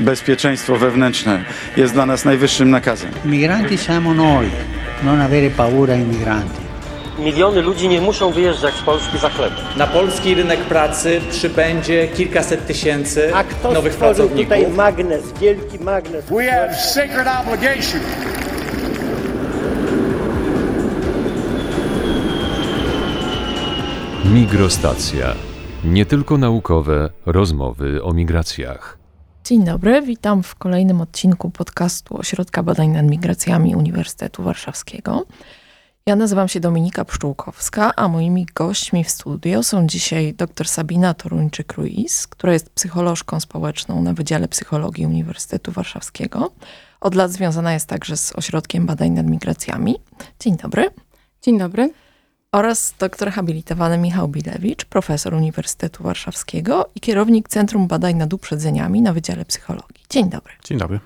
[0.00, 1.44] bezpieczeństwo wewnętrzne
[1.76, 3.10] jest dla nas najwyższym nakazem.
[3.24, 4.50] Migranti siamo noi,
[5.02, 6.60] non avere paura ai migranti.
[7.18, 9.58] Miliony ludzi nie muszą wyjeżdżać z Polski za chlebem.
[9.76, 14.40] Na polski rynek pracy przybędzie kilkaset tysięcy A kto nowych pracowników.
[14.42, 16.24] tutaj magnes, wielki magnes?
[16.30, 18.00] We have sacred obligation
[24.24, 25.34] Migrostacja.
[25.84, 28.99] Nie tylko naukowe rozmowy o migracjach.
[29.50, 35.26] Dzień dobry, witam w kolejnym odcinku podcastu Ośrodka Badań nad Migracjami Uniwersytetu Warszawskiego.
[36.06, 42.28] Ja nazywam się Dominika Pszczółkowska, a moimi gośćmi w studio są dzisiaj dr Sabina Toruńczyk-Ruiz,
[42.28, 46.50] która jest psycholożką społeczną na Wydziale Psychologii Uniwersytetu Warszawskiego.
[47.00, 49.96] Od lat związana jest także z Ośrodkiem Badań nad Migracjami.
[50.40, 50.90] Dzień dobry.
[51.42, 51.90] Dzień dobry.
[52.52, 59.12] Oraz doktor habilitowany Michał Bilewicz, profesor Uniwersytetu Warszawskiego i kierownik Centrum Badań nad Uprzedzeniami na
[59.12, 60.04] Wydziale Psychologii.
[60.10, 60.52] Dzień dobry.
[60.64, 61.00] Dzień dobry.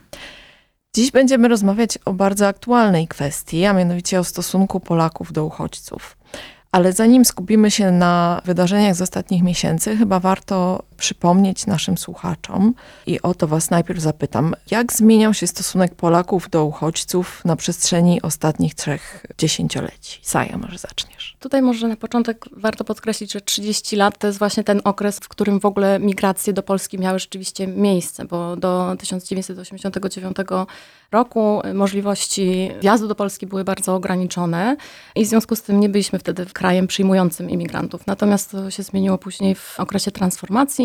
[0.95, 6.17] Dziś będziemy rozmawiać o bardzo aktualnej kwestii, a mianowicie o stosunku Polaków do uchodźców.
[6.73, 12.75] Ale zanim skupimy się na wydarzeniach z ostatnich miesięcy, chyba warto przypomnieć naszym słuchaczom
[13.07, 18.23] i o to Was najpierw zapytam, jak zmieniał się stosunek Polaków do uchodźców na przestrzeni
[18.23, 20.21] ostatnich trzech dziesięcioleci?
[20.23, 21.37] Saja, może zaczniesz.
[21.41, 25.29] Tutaj może na początek warto podkreślić, że 30 lat to jest właśnie ten okres, w
[25.29, 30.37] którym w ogóle migracje do Polski miały rzeczywiście miejsce, bo do 1989
[31.13, 34.77] roku możliwości wjazdu do Polski były bardzo ograniczone
[35.15, 38.07] i w związku z tym nie byliśmy wtedy krajem przyjmującym imigrantów.
[38.07, 40.84] Natomiast to się zmieniło później w okresie transformacji.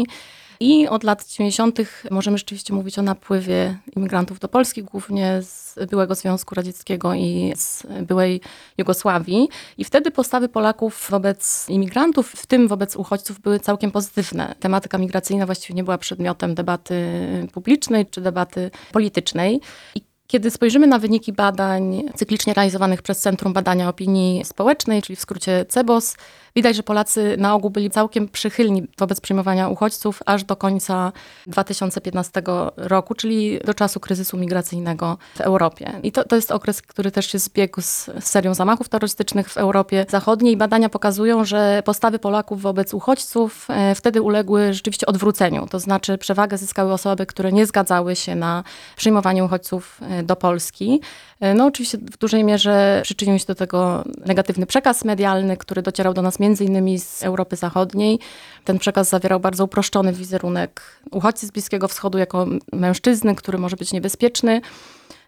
[0.59, 1.79] I od lat 90.
[2.11, 7.83] możemy rzeczywiście mówić o napływie imigrantów do Polski, głównie z byłego Związku Radzieckiego i z
[8.01, 8.41] byłej
[8.77, 9.49] Jugosławii.
[9.77, 14.55] I wtedy postawy Polaków wobec imigrantów, w tym wobec uchodźców, były całkiem pozytywne.
[14.59, 17.05] Tematyka migracyjna właściwie nie była przedmiotem debaty
[17.53, 19.61] publicznej czy debaty politycznej.
[19.95, 25.19] I kiedy spojrzymy na wyniki badań cyklicznie realizowanych przez Centrum Badania Opinii Społecznej, czyli w
[25.19, 26.15] skrócie CEBOS,
[26.55, 31.11] widać, że Polacy na ogół byli całkiem przychylni wobec przyjmowania uchodźców aż do końca
[31.47, 32.41] 2015
[32.77, 35.99] roku, czyli do czasu kryzysu migracyjnego w Europie.
[36.03, 40.05] I to, to jest okres, który też się zbiegł z, serią zamachów terrorystycznych w Europie
[40.09, 40.57] Zachodniej.
[40.57, 45.67] Badania pokazują, że postawy Polaków wobec uchodźców e, wtedy uległy rzeczywiście odwróceniu.
[45.67, 48.63] To znaczy przewagę zyskały osoby, które nie zgadzały się na
[48.95, 51.01] przyjmowanie uchodźców e, do Polski.
[51.39, 56.13] E, No oczywiście w dużej mierze przyczynił się do tego negatywny przekaz medialny, który docierał
[56.13, 58.19] do nas między innymi z Europy Zachodniej.
[58.65, 60.81] Ten przekaz zawierał bardzo uproszczony wizerunek
[61.11, 64.61] uchodźcy z Bliskiego Wschodu jako mężczyzny, który może być niebezpieczny.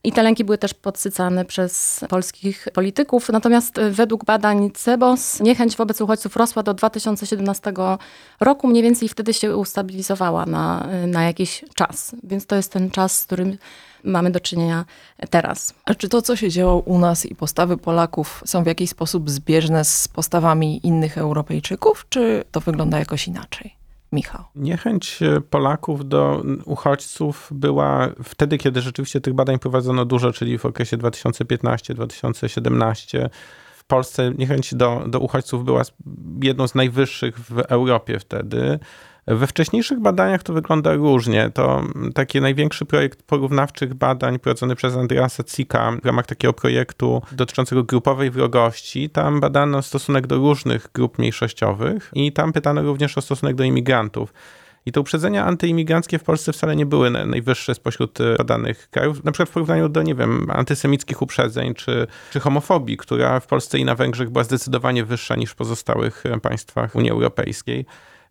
[0.03, 3.29] I te lęki były też podsycane przez polskich polityków.
[3.29, 7.73] Natomiast według badań CEBOS niechęć wobec uchodźców rosła do 2017
[8.39, 8.67] roku.
[8.67, 12.15] Mniej więcej wtedy się ustabilizowała na, na jakiś czas.
[12.23, 13.57] Więc to jest ten czas, z którym
[14.03, 14.85] mamy do czynienia
[15.29, 15.73] teraz.
[15.85, 19.29] A czy to, co się działo u nas i postawy Polaków są w jakiś sposób
[19.29, 23.75] zbieżne z postawami innych Europejczyków, czy to wygląda jakoś inaczej?
[24.11, 24.43] Michał.
[24.55, 25.19] Niechęć
[25.49, 33.29] Polaków do uchodźców była wtedy, kiedy rzeczywiście tych badań prowadzono dużo, czyli w okresie 2015-2017.
[33.75, 35.81] W Polsce niechęć do, do uchodźców była
[36.43, 38.79] jedną z najwyższych w Europie wtedy.
[39.27, 41.49] We wcześniejszych badaniach to wygląda różnie.
[41.53, 41.83] To
[42.13, 48.31] taki największy projekt porównawczych badań prowadzony przez Andreasa Cika w ramach takiego projektu dotyczącego grupowej
[48.31, 49.09] wrogości.
[49.09, 54.33] Tam badano stosunek do różnych grup mniejszościowych i tam pytano również o stosunek do imigrantów.
[54.85, 59.23] I te uprzedzenia antyimigranckie w Polsce wcale nie były najwyższe spośród badanych krajów.
[59.23, 63.77] Na przykład w porównaniu do, nie wiem, antysemickich uprzedzeń czy, czy homofobii, która w Polsce
[63.77, 67.85] i na Węgrzech była zdecydowanie wyższa niż w pozostałych państwach Unii Europejskiej.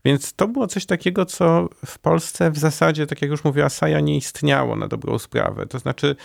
[0.05, 4.00] Więc to było coś takiego, co w Polsce w zasadzie, tak jak już mówiła Saja,
[4.00, 5.66] nie istniało na dobrą sprawę.
[5.66, 6.16] To znaczy,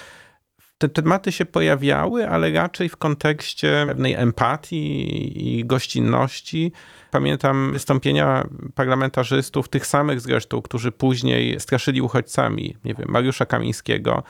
[0.77, 6.71] te tematy się pojawiały, ale raczej w kontekście pewnej empatii i gościnności.
[7.11, 14.23] Pamiętam wystąpienia parlamentarzystów, tych samych zresztą, którzy później straszyli uchodźcami, nie wiem, Mariusza Kamińskiego,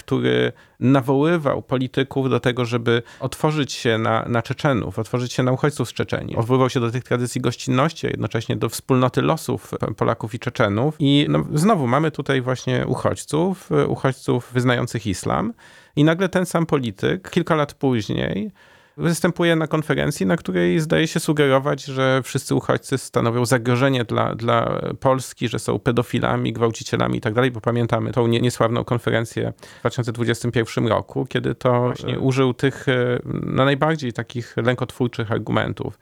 [0.00, 5.88] który nawoływał polityków do tego, żeby otworzyć się na, na Czeczenów, otworzyć się na uchodźców
[5.88, 6.36] z Czeczeni.
[6.36, 10.94] Odwoływał się do tych tradycji gościnności, a jednocześnie do wspólnoty losów Polaków i Czeczenów.
[10.98, 15.52] I no, znowu mamy tutaj właśnie uchodźców, uchodźców wyznających islam.
[15.96, 18.50] I nagle ten sam polityk, kilka lat później,
[18.96, 24.80] występuje na konferencji, na której zdaje się sugerować, że wszyscy uchodźcy stanowią zagrożenie dla, dla
[25.00, 30.86] Polski, że są pedofilami, gwałcicielami i tak dalej, bo pamiętamy tą niesławną konferencję w 2021
[30.86, 32.86] roku, kiedy to właśnie użył tych
[33.24, 35.98] no, najbardziej takich lękotwórczych argumentów.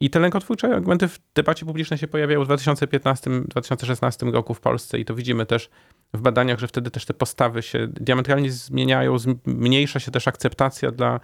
[0.00, 5.04] I te lękotwórcze argumenty w debacie publicznej się pojawiają w 2015-2016 roku w Polsce i
[5.04, 5.70] to widzimy też
[6.14, 11.20] w badaniach, że wtedy też te postawy się diametralnie zmieniają, zmniejsza się też akceptacja dla,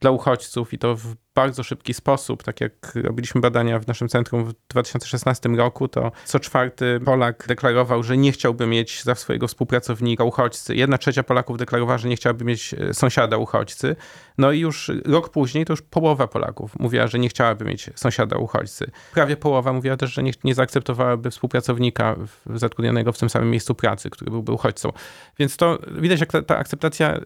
[0.00, 2.42] dla uchodźców i to w bardzo szybki sposób.
[2.42, 8.02] Tak jak robiliśmy badania w naszym centrum w 2016 roku, to co czwarty Polak deklarował,
[8.02, 10.76] że nie chciałby mieć za swojego współpracownika uchodźcy.
[10.76, 13.96] Jedna trzecia Polaków deklarowała, że nie chciałaby mieć e, sąsiada uchodźcy.
[14.38, 18.36] No i już rok później to już połowa Polaków mówiła, że nie chciałaby mieć sąsiada
[18.36, 18.90] uchodźcy.
[19.14, 22.16] Prawie połowa mówiła też, że nie, nie zaakceptowałaby współpracownika
[22.54, 24.92] zatrudnionego w tym samym miejscu pracy, który byłby uchodźcą.
[25.38, 27.20] Więc to widać, jak ta, ta akceptacja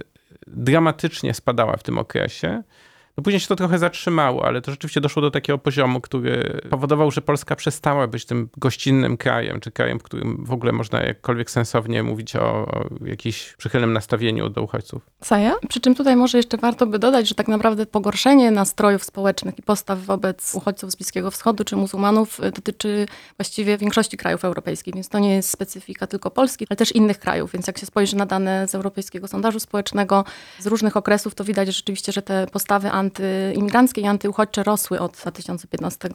[0.46, 2.62] dramatycznie spadała w tym okresie.
[3.16, 7.10] No później się to trochę zatrzymało, ale to rzeczywiście doszło do takiego poziomu, który powodował,
[7.10, 11.50] że Polska przestała być tym gościnnym krajem, czy krajem, w którym w ogóle można jakkolwiek
[11.50, 15.02] sensownie mówić o, o jakimś przychylnym nastawieniu do uchodźców.
[15.22, 15.54] Saja?
[15.68, 19.62] Przy czym tutaj może jeszcze warto by dodać, że tak naprawdę pogorszenie nastrojów społecznych i
[19.62, 23.06] postaw wobec uchodźców z Bliskiego Wschodu czy muzułmanów y, dotyczy
[23.38, 27.52] właściwie większości krajów europejskich, więc to nie jest specyfika tylko Polski, ale też innych krajów.
[27.52, 30.24] Więc jak się spojrzy na dane z Europejskiego Sondażu Społecznego
[30.58, 36.08] z różnych okresów, to widać rzeczywiście, że te postawy antyimigranckie i antyuchodźcze rosły od 2015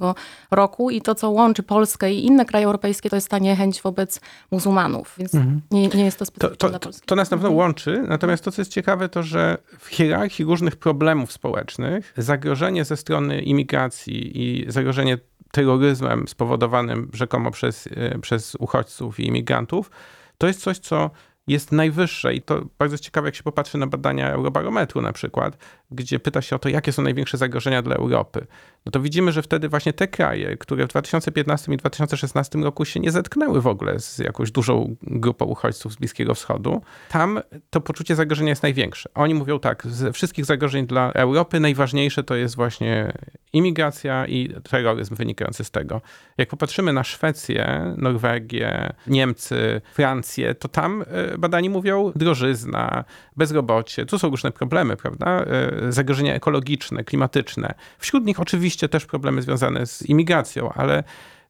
[0.52, 4.22] roku i to, co łączy Polskę i inne kraje europejskie, to jest ta niechęć wobec
[4.52, 5.34] muzułmanów, więc
[5.72, 7.06] nie, nie jest to To, specyficzne to, dla Polski.
[7.08, 10.76] to nas na pewno łączy, natomiast to, co jest ciekawe, to że w hierarchii różnych
[10.76, 15.18] problemów społecznych zagrożenie ze strony imigracji i zagrożenie
[15.52, 19.92] terroryzmem spowodowanym rzekomo przez, e, przez uchodźców i imigrantów,
[20.38, 21.10] to jest coś, co
[21.50, 25.58] jest najwyższe i to bardzo ciekawe, jak się popatrzy na badania Eurobarometru na przykład,
[25.92, 28.48] gdzie pyta się o to, jakie są największe zagrożenia dla Europy.
[28.86, 33.00] No to widzimy, że wtedy właśnie te kraje, które w 2015 i 2016 roku się
[33.00, 37.40] nie zetknęły w ogóle z jakąś dużą grupą uchodźców z Bliskiego Wschodu, tam
[37.70, 39.10] to poczucie zagrożenia jest największe.
[39.14, 43.14] Oni mówią tak, ze wszystkich zagrożeń dla Europy najważniejsze to jest właśnie
[43.54, 46.02] imigracja i terroryzm wynikający z tego.
[46.38, 53.04] Jak popatrzymy na Szwecję, Norwegię, Niemcy, Francję, to tam e, badani mówią drożyzna,
[53.38, 55.46] bezrobocie, tu są różne problemy, prawda?
[55.46, 57.74] E, Zagrożenia ekologiczne, klimatyczne.
[57.98, 61.04] Wśród nich oczywiście też problemy związane z imigracją, ale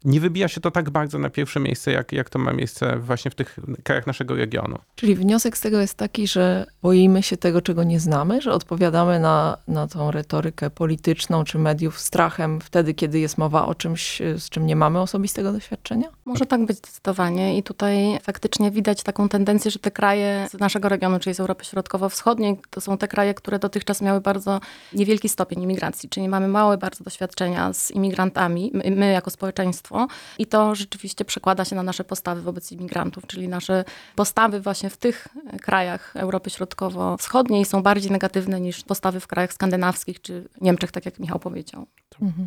[0.05, 3.31] nie wybija się to tak bardzo na pierwsze miejsce, jak, jak to ma miejsce właśnie
[3.31, 4.77] w tych krajach naszego regionu.
[4.95, 9.19] Czyli wniosek z tego jest taki, że boimy się tego, czego nie znamy, że odpowiadamy
[9.19, 14.49] na, na tą retorykę polityczną czy mediów strachem wtedy, kiedy jest mowa o czymś, z
[14.49, 16.07] czym nie mamy osobistego doświadczenia?
[16.25, 20.89] Może tak być zdecydowanie i tutaj faktycznie widać taką tendencję, że te kraje z naszego
[20.89, 24.59] regionu, czyli z Europy Środkowo-Wschodniej, to są te kraje, które dotychczas miały bardzo
[24.93, 29.88] niewielki stopień imigracji, czyli mamy małe bardzo doświadczenia z imigrantami, my, my jako społeczeństwo
[30.37, 34.97] i to rzeczywiście przekłada się na nasze postawy wobec imigrantów, czyli nasze postawy właśnie w
[34.97, 35.27] tych
[35.61, 41.19] krajach Europy Środkowo-Wschodniej są bardziej negatywne niż postawy w krajach skandynawskich czy Niemczech, tak jak
[41.19, 41.87] Michał powiedział.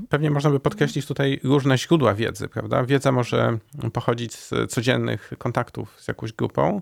[0.09, 2.85] Pewnie można by podkreślić tutaj różne źródła wiedzy, prawda?
[2.85, 3.59] Wiedza może
[3.93, 6.81] pochodzić z codziennych kontaktów z jakąś grupą,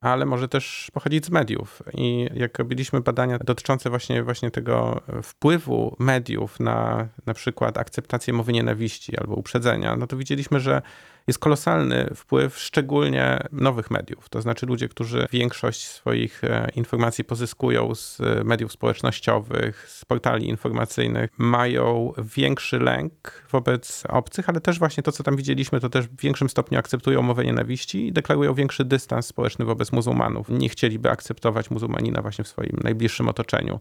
[0.00, 1.82] ale może też pochodzić z mediów.
[1.94, 8.52] I jak robiliśmy badania dotyczące właśnie, właśnie tego wpływu mediów na na przykład akceptację mowy
[8.52, 10.82] nienawiści albo uprzedzenia, no to widzieliśmy, że
[11.26, 14.28] jest kolosalny wpływ szczególnie nowych mediów.
[14.28, 20.48] To znaczy ludzie, którzy większość swoich e, informacji pozyskują z e, mediów społecznościowych, z portali
[20.48, 26.08] informacyjnych, mają większy lęk wobec obcych, ale też właśnie to, co tam widzieliśmy, to też
[26.08, 30.48] w większym stopniu akceptują mowę nienawiści i deklarują większy dystans społeczny wobec muzułmanów.
[30.48, 33.80] Nie chcieliby akceptować muzułmanina właśnie w swoim najbliższym otoczeniu.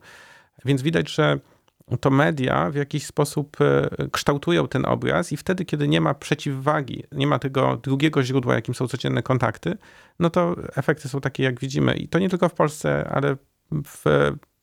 [0.66, 1.40] Więc widać, że
[2.00, 7.04] to media w jakiś sposób e, kształtują ten obraz i wtedy, kiedy nie ma przeciwwagi,
[7.12, 9.78] nie ma tego drugiego źródła, jakim są codzienne kontakty,
[10.20, 11.96] no to efekty są takie, jak widzimy.
[11.96, 13.36] I to nie tylko w Polsce, ale
[13.72, 14.04] w,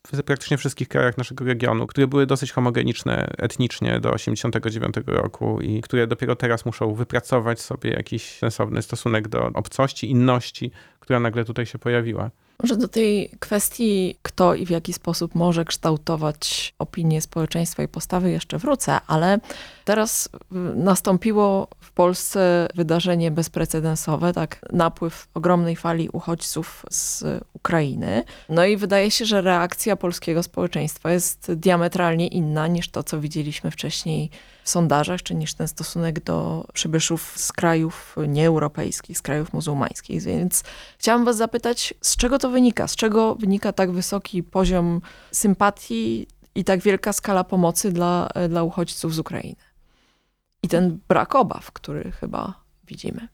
[0.06, 5.82] w praktycznie wszystkich krajach naszego regionu, które były dosyć homogeniczne etnicznie do 89 roku i
[5.82, 11.66] które dopiero teraz muszą wypracować sobie jakiś sensowny stosunek do obcości, inności, która nagle tutaj
[11.66, 12.30] się pojawiła.
[12.62, 18.30] Może do tej kwestii, kto i w jaki sposób może kształtować opinię społeczeństwa i postawy
[18.30, 19.38] jeszcze wrócę, ale
[19.84, 20.30] teraz y,
[20.76, 28.24] nastąpiło w Polsce wydarzenie bezprecedensowe, tak, napływ ogromnej fali uchodźców z Ukrainy.
[28.48, 33.70] No i wydaje się, że reakcja polskiego społeczeństwa jest diametralnie inna niż to, co widzieliśmy
[33.70, 34.30] wcześniej
[34.64, 40.22] w sondażach, czy niż ten stosunek do przybyszów z krajów nieeuropejskich, z krajów muzułmańskich.
[40.22, 40.62] Więc
[40.98, 42.88] chciałam was zapytać, z czego to wynika?
[42.88, 45.00] Z czego wynika tak wysoki poziom
[45.32, 49.56] sympatii i tak wielka skala pomocy dla, dla uchodźców z Ukrainy?
[50.62, 52.54] I ten brak obaw, który chyba
[52.86, 53.28] widzimy.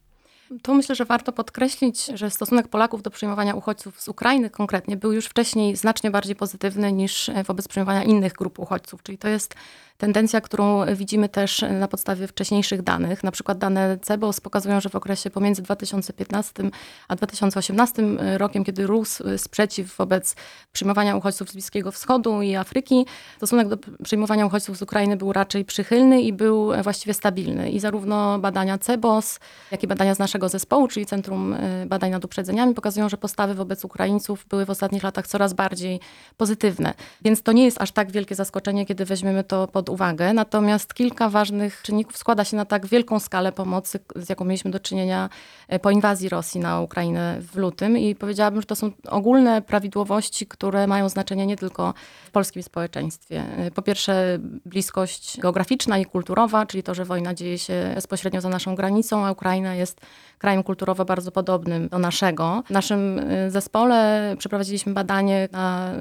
[0.62, 5.12] Tu myślę, że warto podkreślić, że stosunek Polaków do przyjmowania uchodźców z Ukrainy konkretnie był
[5.12, 9.02] już wcześniej znacznie bardziej pozytywny niż wobec przyjmowania innych grup uchodźców.
[9.02, 9.54] Czyli to jest
[9.98, 13.24] tendencja, którą widzimy też na podstawie wcześniejszych danych.
[13.24, 16.70] Na przykład dane CEBOS pokazują, że w okresie pomiędzy 2015
[17.08, 18.02] a 2018
[18.36, 20.36] rokiem, kiedy rósł sprzeciw wobec
[20.72, 25.64] przyjmowania uchodźców z Bliskiego Wschodu i Afryki, stosunek do przyjmowania uchodźców z Ukrainy był raczej
[25.64, 27.70] przychylny i był właściwie stabilny.
[27.70, 29.40] I zarówno badania CEBOS,
[29.70, 33.84] jak i badania z naszego zespołu, czyli Centrum Badań nad Uprzedzeniami, pokazują, że postawy wobec
[33.84, 36.00] Ukraińców były w ostatnich latach coraz bardziej
[36.36, 36.94] pozytywne.
[37.22, 40.32] Więc to nie jest aż tak wielkie zaskoczenie, kiedy weźmiemy to pod uwagę.
[40.32, 44.80] Natomiast kilka ważnych czynników składa się na tak wielką skalę pomocy, z jaką mieliśmy do
[44.80, 45.28] czynienia
[45.68, 47.98] e, po inwazji Rosji na Ukrainę w lutym.
[47.98, 53.44] I powiedziałabym, że to są ogólne prawidłowości, które mają znaczenie nie tylko w polskim społeczeństwie.
[53.58, 58.48] E, Po pierwsze, bliskość geograficzna i kulturowa, czyli to, że wojna dzieje się bezpośrednio za
[58.48, 60.00] naszą granicą, a Ukraina jest
[60.38, 62.62] krajem kulturowo bardzo podobnym do naszego.
[62.66, 65.92] W naszym y, zespole przeprowadziliśmy badanie na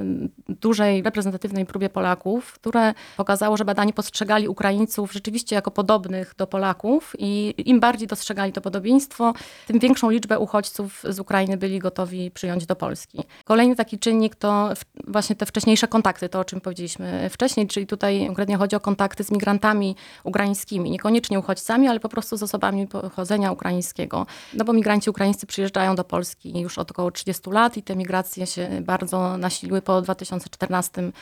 [0.50, 7.16] dużej, reprezentatywnej próbie Polaków, które pokazało, że badani postrzegali Ukraińców rzeczywiście jako podobnych do Polaków
[7.20, 9.34] i im bardziej dostrzegali to podobieństwo,
[9.68, 13.24] tym większą liczbę uchodźców z Ukrainy byli gotowi przyjąć do Polski.
[13.46, 14.70] Kolejny taki czynnik to
[15.08, 19.24] właśnie te wcześniejsze kontakty, to o czym powiedzieliśmy wcześniej, czyli tutaj konkretnie chodzi o kontakty
[19.24, 24.26] z migrantami ukraińskimi, niekoniecznie uchodźcami, ale po prostu z osobami pochodzenia ukraińskiego.
[24.54, 28.48] No bo migranci ukraińscy przyjeżdżają do Polski już od około 30 lat i te migracje
[28.48, 31.18] się bardzo nasiliły po 2014 roku.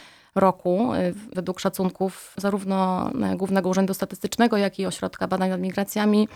[1.35, 6.27] Według szacunków zarówno Głównego Urzędu Statystycznego, jak i Ośrodka Badań nad Migracjami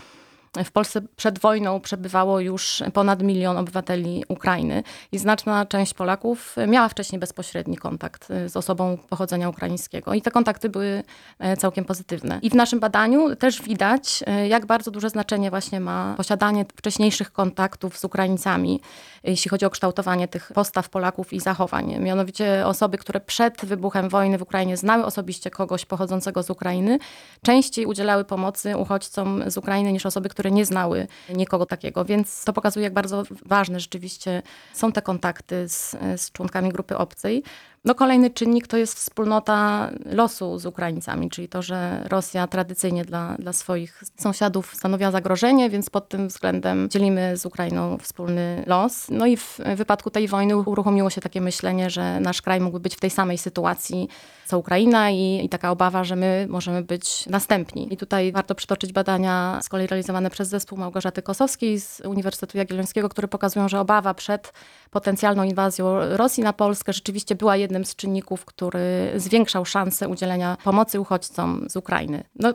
[0.64, 6.88] w Polsce przed wojną przebywało już ponad milion obywateli Ukrainy i znaczna część Polaków miała
[6.88, 11.02] wcześniej bezpośredni kontakt z osobą pochodzenia ukraińskiego i te kontakty były
[11.58, 12.38] całkiem pozytywne.
[12.42, 17.98] I w naszym badaniu też widać, jak bardzo duże znaczenie właśnie ma posiadanie wcześniejszych kontaktów
[17.98, 18.80] z Ukraińcami,
[19.24, 21.96] jeśli chodzi o kształtowanie tych postaw Polaków i zachowań.
[22.00, 26.98] Mianowicie osoby, które przed wybuchem wojny w Ukrainie znały osobiście kogoś pochodzącego z Ukrainy,
[27.42, 32.04] częściej udzielały pomocy uchodźcom z Ukrainy niż osoby, które nie znały nikogo takiego.
[32.04, 34.42] Więc to pokazuje, jak bardzo ważne rzeczywiście
[34.72, 37.42] są te kontakty z, z członkami grupy obcej.
[37.84, 43.36] No kolejny czynnik to jest wspólnota losu z Ukraińcami, czyli to, że Rosja tradycyjnie dla,
[43.38, 49.06] dla swoich sąsiadów stanowiła zagrożenie, więc pod tym względem dzielimy z Ukrainą wspólny los.
[49.10, 52.96] No i w wypadku tej wojny uruchomiło się takie myślenie, że nasz kraj mógłby być
[52.96, 54.08] w tej samej sytuacji
[54.50, 57.92] co Ukraina i, i taka obawa, że my możemy być następni.
[57.94, 63.08] I tutaj warto przytoczyć badania z kolei realizowane przez zespół Małgorzaty Kosowskiej z Uniwersytetu Jagiellońskiego,
[63.08, 64.52] które pokazują, że obawa przed
[64.90, 71.00] potencjalną inwazją Rosji na Polskę rzeczywiście była jednym z czynników, który zwiększał szanse udzielenia pomocy
[71.00, 72.24] uchodźcom z Ukrainy.
[72.34, 72.54] No,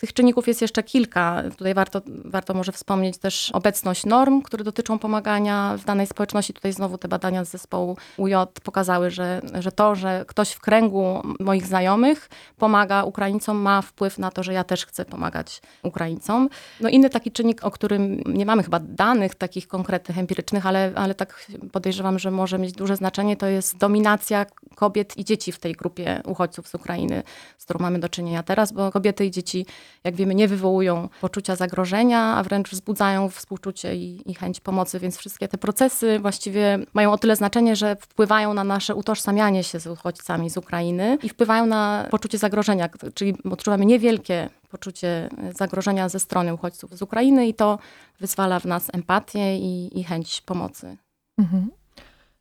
[0.00, 1.42] tych czynników jest jeszcze kilka.
[1.58, 6.54] Tutaj warto, warto może wspomnieć też obecność norm, które dotyczą pomagania w danej społeczności.
[6.54, 11.22] Tutaj znowu te badania z zespołu UJ pokazały, że, że to, że ktoś w kręgu
[11.40, 12.28] moich znajomych
[12.58, 16.48] pomaga Ukraińcom, ma wpływ na to, że ja też chcę pomagać Ukraińcom.
[16.80, 21.14] No inny taki czynnik, o którym nie mamy chyba danych takich konkretnych, empirycznych, ale, ale
[21.14, 25.72] tak podejrzewam, że może mieć duże znaczenie, to jest dominacja kobiet i dzieci w tej
[25.72, 27.22] grupie uchodźców z Ukrainy,
[27.58, 29.66] z którą mamy do czynienia teraz, bo kobiety i dzieci
[30.04, 35.16] jak wiemy, nie wywołują poczucia zagrożenia, a wręcz wzbudzają współczucie i, i, chęć pomocy, więc
[35.16, 39.86] wszystkie te procesy właściwie mają o tyle znaczenie, że wpływają na nasze utożsamianie się z
[39.86, 46.54] uchodźcami z Ukrainy i wpływają na poczucie zagrożenia, czyli odczuwamy niewielkie poczucie zagrożenia ze strony
[46.54, 47.78] uchodźców z Ukrainy i to
[48.20, 50.96] wyzwala w nas empatię i, i chęć pomocy.
[51.38, 51.70] Mhm.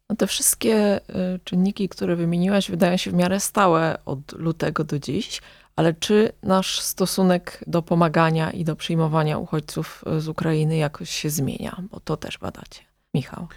[0.09, 4.99] No te wszystkie y, czynniki, które wymieniłaś, wydają się w miarę stałe od lutego do
[4.99, 5.41] dziś,
[5.79, 11.81] ale czy nasz stosunek do pomagania i do przyjmowania uchodźców z Ukrainy jakoś się zmienia?
[11.91, 12.81] Bo to też badacie.
[13.13, 13.48] Michał.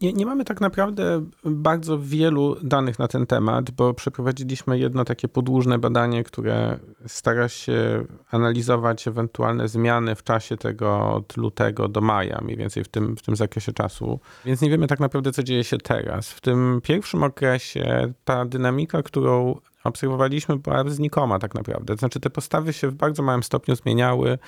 [0.00, 5.28] Nie, nie mamy tak naprawdę bardzo wielu danych na ten temat, bo przeprowadziliśmy jedno takie
[5.28, 12.40] podłużne badanie, które stara się analizować ewentualne zmiany w czasie tego od lutego do maja,
[12.42, 14.20] mniej więcej w tym, w tym zakresie czasu.
[14.44, 16.30] Więc nie wiemy tak naprawdę, co dzieje się teraz.
[16.30, 21.96] W tym pierwszym okresie ta dynamika, którą obserwowaliśmy, była znikoma tak naprawdę.
[21.96, 24.38] Znaczy te postawy się w bardzo małym stopniu zmieniały.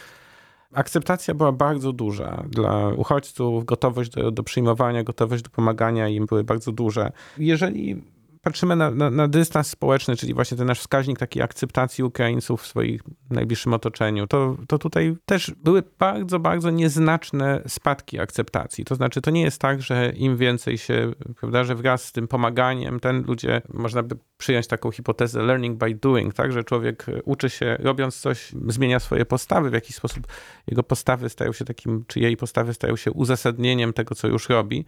[0.72, 6.44] Akceptacja była bardzo duża dla uchodźców, gotowość do, do przyjmowania, gotowość do pomagania im były
[6.44, 7.12] bardzo duże.
[7.38, 8.02] Jeżeli
[8.48, 12.66] patrzymy na, na, na, dystans społeczny, czyli właśnie ten nasz wskaźnik takiej akceptacji Ukraińców w
[12.66, 12.98] swoim
[13.30, 18.84] najbliższym otoczeniu, to, to tutaj też były bardzo, bardzo nieznaczne spadki akceptacji.
[18.84, 22.28] To znaczy, to nie jest tak, że im więcej się, prawda, że wraz z tym
[22.28, 27.50] pomaganiem, ten ludzie, można by przyjąć taką hipotezę learning by doing, tak, że człowiek uczy
[27.50, 30.26] się, robiąc coś, zmienia swoje postawy, w jakiś sposób
[30.66, 34.84] jego postawy stają się takim, czy jej postawy stają się uzasadnieniem tego, co już robi.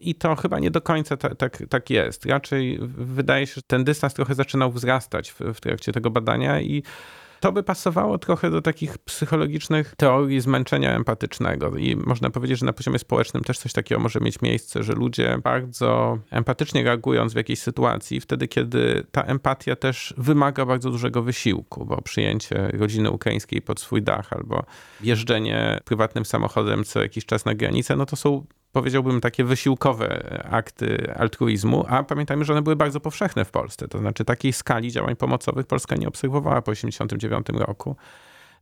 [0.00, 2.26] I to chyba nie do końca ta, tak, tak jest.
[2.26, 6.82] Raczej wydaje się, że ten dystans trochę zaczynał wzrastać w, w trakcie tego badania i
[7.40, 11.76] to by pasowało trochę do takich psychologicznych teorii zmęczenia empatycznego.
[11.76, 15.38] I można powiedzieć, że na poziomie społecznym też coś takiego może mieć miejsce, że ludzie
[15.42, 21.84] bardzo empatycznie reagując w jakiejś sytuacji, wtedy kiedy ta empatia też wymaga bardzo dużego wysiłku,
[21.84, 24.64] bo przyjęcie rodziny ukraińskiej pod swój dach albo
[25.00, 31.14] jeżdżenie prywatnym samochodem co jakiś czas na granicę, no to są powiedziałbym, takie wysiłkowe akty
[31.16, 33.88] altruizmu, a pamiętajmy, że one były bardzo powszechne w Polsce.
[33.88, 37.96] To znaczy takiej skali działań pomocowych Polska nie obserwowała po 1989 roku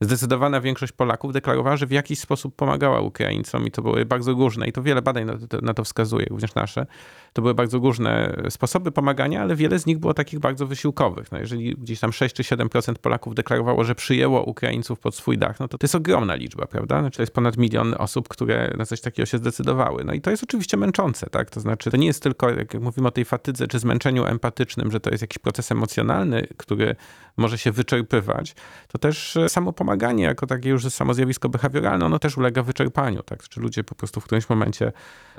[0.00, 4.66] zdecydowana większość Polaków deklarowała, że w jakiś sposób pomagała Ukraińcom i to były bardzo różne,
[4.68, 6.86] i to wiele badań na to, na to wskazuje, również nasze.
[7.32, 11.32] To były bardzo różne sposoby pomagania, ale wiele z nich było takich bardzo wysiłkowych.
[11.32, 15.60] No jeżeli gdzieś tam 6 czy 7% Polaków deklarowało, że przyjęło Ukraińców pod swój dach,
[15.60, 17.00] no to to jest ogromna liczba, prawda?
[17.00, 20.04] Znaczy to jest ponad milion osób, które na coś takiego się zdecydowały.
[20.04, 21.50] No i to jest oczywiście męczące, tak?
[21.50, 25.00] To znaczy to nie jest tylko, jak mówimy o tej fatydze czy zmęczeniu empatycznym, że
[25.00, 26.96] to jest jakiś proces emocjonalny, który
[27.36, 28.54] może się wyczerpywać,
[28.88, 29.87] to też samo pomaganie
[30.18, 33.48] jako takie już samo zjawisko behawioralne, ono też ulega wyczerpaniu, tak?
[33.48, 34.92] Czy ludzie po prostu w którymś momencie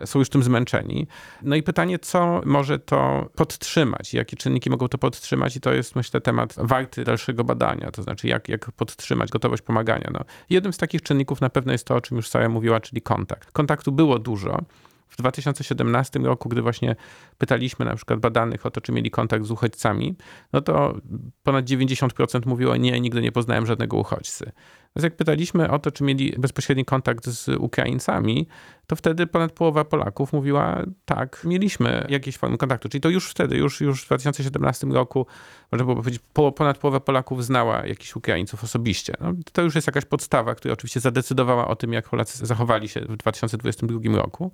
[0.06, 1.08] są już tym zmęczeni.
[1.42, 5.96] No i pytanie, co może to podtrzymać, jakie czynniki mogą to podtrzymać i to jest
[5.96, 10.10] myślę temat warty dalszego badania, to znaczy jak, jak podtrzymać gotowość pomagania.
[10.14, 13.02] No, jednym z takich czynników na pewno jest to, o czym już Sara mówiła, czyli
[13.02, 13.52] kontakt.
[13.52, 14.62] Kontaktu było dużo,
[15.10, 16.96] w 2017 roku, gdy właśnie
[17.38, 20.16] pytaliśmy na przykład badanych o to, czy mieli kontakt z uchodźcami,
[20.54, 20.98] no to
[21.44, 24.52] ponad 90% mówiło nie, nigdy nie poznałem żadnego uchodźcy.
[24.96, 28.48] Więc jak pytaliśmy o to, czy mieli bezpośredni kontakt z Ukraińcami,
[28.88, 32.90] to wtedy ponad połowa Polaków mówiła tak, mieliśmy jakieś formy kontaktu.
[32.90, 35.28] Czyli to już wtedy, już, już w 2017 roku,
[35.72, 39.14] można było powiedzieć, po, ponad połowa Polaków znała jakichś Ukraińców osobiście.
[39.20, 43.02] No, to już jest jakaś podstawa, która oczywiście zadecydowała o tym, jak Polacy zachowali się
[43.02, 44.52] w 2022 roku.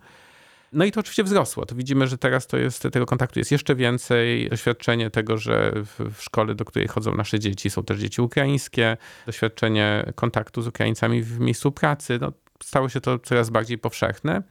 [0.75, 1.65] No i to oczywiście wzrosło.
[1.65, 4.49] To widzimy, że teraz to jest, tego kontaktu jest jeszcze więcej.
[4.49, 8.97] Doświadczenie tego, że w, w szkole, do której chodzą nasze dzieci, są też dzieci ukraińskie.
[9.25, 12.17] Doświadczenie kontaktu z Ukraińcami w miejscu pracy.
[12.21, 12.31] No,
[12.63, 14.43] stało się to coraz bardziej powszechne.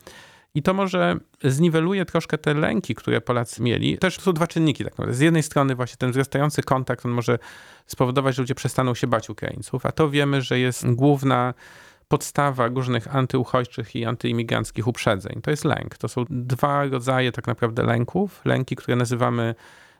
[0.54, 3.98] I to może zniweluje troszkę te lęki, które Polacy mieli.
[3.98, 5.14] Też są dwa czynniki tak naprawdę.
[5.14, 7.38] Z jednej strony właśnie ten wzrastający kontakt, on może
[7.86, 11.54] spowodować, że ludzie przestaną się bać Ukraińców, a to wiemy, że jest główna
[12.08, 15.40] podstawa różnych antyuchodźczych i antyimigranckich uprzedzeń.
[15.42, 15.98] To jest lęk.
[15.98, 18.40] To są dwa rodzaje tak naprawdę lęków.
[18.44, 19.54] Lęki, które nazywamy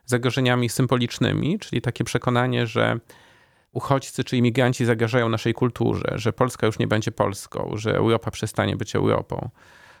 [0.05, 2.99] zagrożeniami symbolicznymi, czyli takie przekonanie, że
[3.71, 8.75] uchodźcy czy imigranci zagrażają naszej kulturze, że Polska już nie będzie Polską, że Europa przestanie
[8.75, 9.49] być Europą.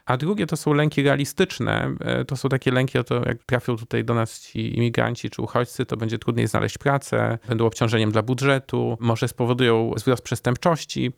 [0.05, 1.95] A drugie to są lęki realistyczne.
[2.27, 5.97] To są takie lęki to, jak trafią tutaj do nas ci imigranci czy uchodźcy, to
[5.97, 11.11] będzie trudniej znaleźć pracę, będą obciążeniem dla budżetu, może spowodują wzrost przestępczości.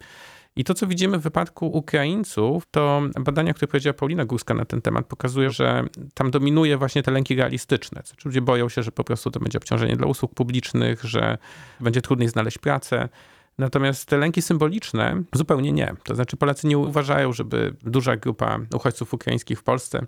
[0.57, 4.81] I to, co widzimy w wypadku Ukraińców, to badania, które powiedziała Paulina Górska na ten
[4.81, 8.01] temat, pokazują, że tam dominuje właśnie te lęki realistyczne.
[8.05, 11.37] Znaczy ludzie boją się, że po prostu to będzie obciążenie dla usług publicznych, że
[11.79, 13.09] będzie trudniej znaleźć pracę.
[13.57, 15.93] Natomiast te lęki symboliczne zupełnie nie.
[16.03, 20.05] To znaczy Polacy nie uważają, żeby duża grupa uchodźców ukraińskich w Polsce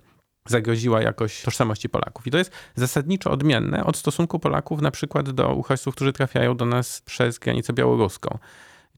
[0.48, 2.26] zagroziła jakoś tożsamości Polaków.
[2.26, 6.64] I to jest zasadniczo odmienne od stosunku Polaków na przykład do uchodźców, którzy trafiają do
[6.64, 8.38] nas przez granicę białoruską.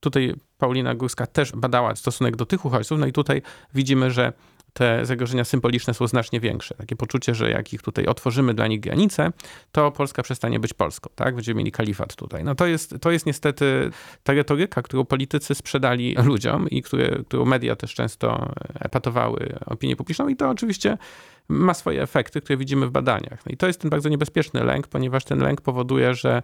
[0.03, 3.43] Tutaj Paulina Górska też badała stosunek do tych uchodźców, no i tutaj
[3.75, 4.33] widzimy, że
[4.73, 6.75] te zagrożenia symboliczne są znacznie większe.
[6.75, 9.33] Takie poczucie, że jak ich tutaj otworzymy dla nich granice,
[9.73, 11.35] to Polska przestanie być Polską, tak?
[11.35, 12.45] Będziemy mieli kalifat tutaj.
[12.45, 13.91] No to jest, to jest niestety
[14.23, 20.29] ta retoryka, którą politycy sprzedali ludziom i które, którą media też często epatowały opinię publiczną
[20.29, 20.99] i to oczywiście
[21.49, 23.47] ma swoje efekty, które widzimy w badaniach.
[23.47, 26.43] No i to jest ten bardzo niebezpieczny lęk, ponieważ ten lęk powoduje, że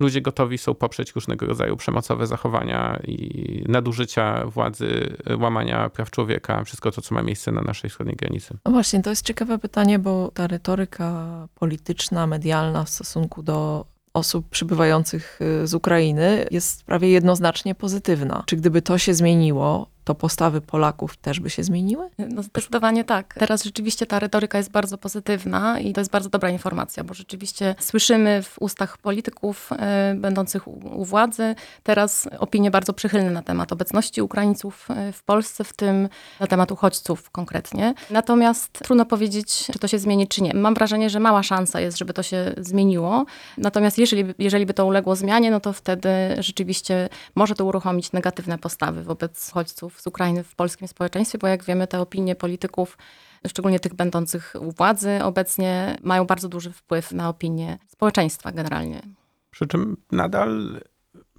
[0.00, 6.90] ludzie gotowi są poprzeć różnego rodzaju przemocowe zachowania i nadużycia władzy, łamania praw człowieka, wszystko
[6.90, 8.56] to, co ma miejsce na naszej wschodniej granicy.
[8.64, 14.48] No właśnie, to jest ciekawe pytanie, bo ta retoryka polityczna, medialna w stosunku do osób
[14.48, 18.42] przybywających y, z Ukrainy jest prawie jednoznacznie pozytywna.
[18.46, 22.10] Czy gdyby to się zmieniło, to postawy Polaków też by się zmieniły?
[22.18, 23.34] No zdecydowanie tak.
[23.38, 27.74] Teraz rzeczywiście ta retoryka jest bardzo pozytywna i to jest bardzo dobra informacja, bo rzeczywiście
[27.80, 33.72] słyszymy w ustach polityków y, będących u, u, władzy teraz opinie bardzo przychylne na temat
[33.72, 36.08] obecności Ukraińców y, w Polsce, w tym
[36.40, 37.94] na temat uchodźców konkretnie.
[38.10, 40.54] Natomiast trudno powiedzieć, czy to się zmieni, czy nie.
[40.54, 43.24] Mam wrażenie, że mała szansa jest, żeby to się zmieniło.
[43.58, 48.58] Natomiast jeżeli, jeżeli by to uległo zmianie, no to wtedy rzeczywiście może to uruchomić negatywne
[48.58, 52.98] postawy wobec uchodźców z Ukrainy w polskim społeczeństwie, bo jak wiemy, te opinie polityków,
[53.46, 59.02] szczególnie tych będących u władzy obecnie, mają bardzo duży wpływ na opinię społeczeństwa generalnie.
[59.50, 60.80] Przy czym nadal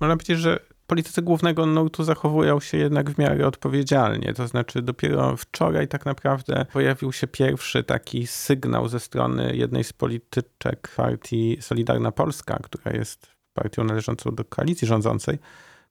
[0.02, 4.34] można powiedzieć, że politycy głównego nurtu zachowują się jednak w miarę odpowiedzialnie.
[4.34, 9.94] To znaczy, dopiero wczoraj tak naprawdę pojawił się pierwszy taki sygnał ze strony jednej z
[9.94, 15.40] polityczek partii Solidarna Polska, która jest partią należącą do koalicji rządzącej,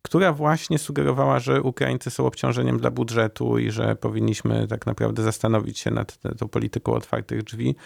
[0.04, 5.78] która właśnie sugerowała, że Ukraińcy są obciążeniem dla budżetu i że powinniśmy tak naprawdę zastanowić
[5.78, 7.76] się nad tą polityką otwartych drzwi.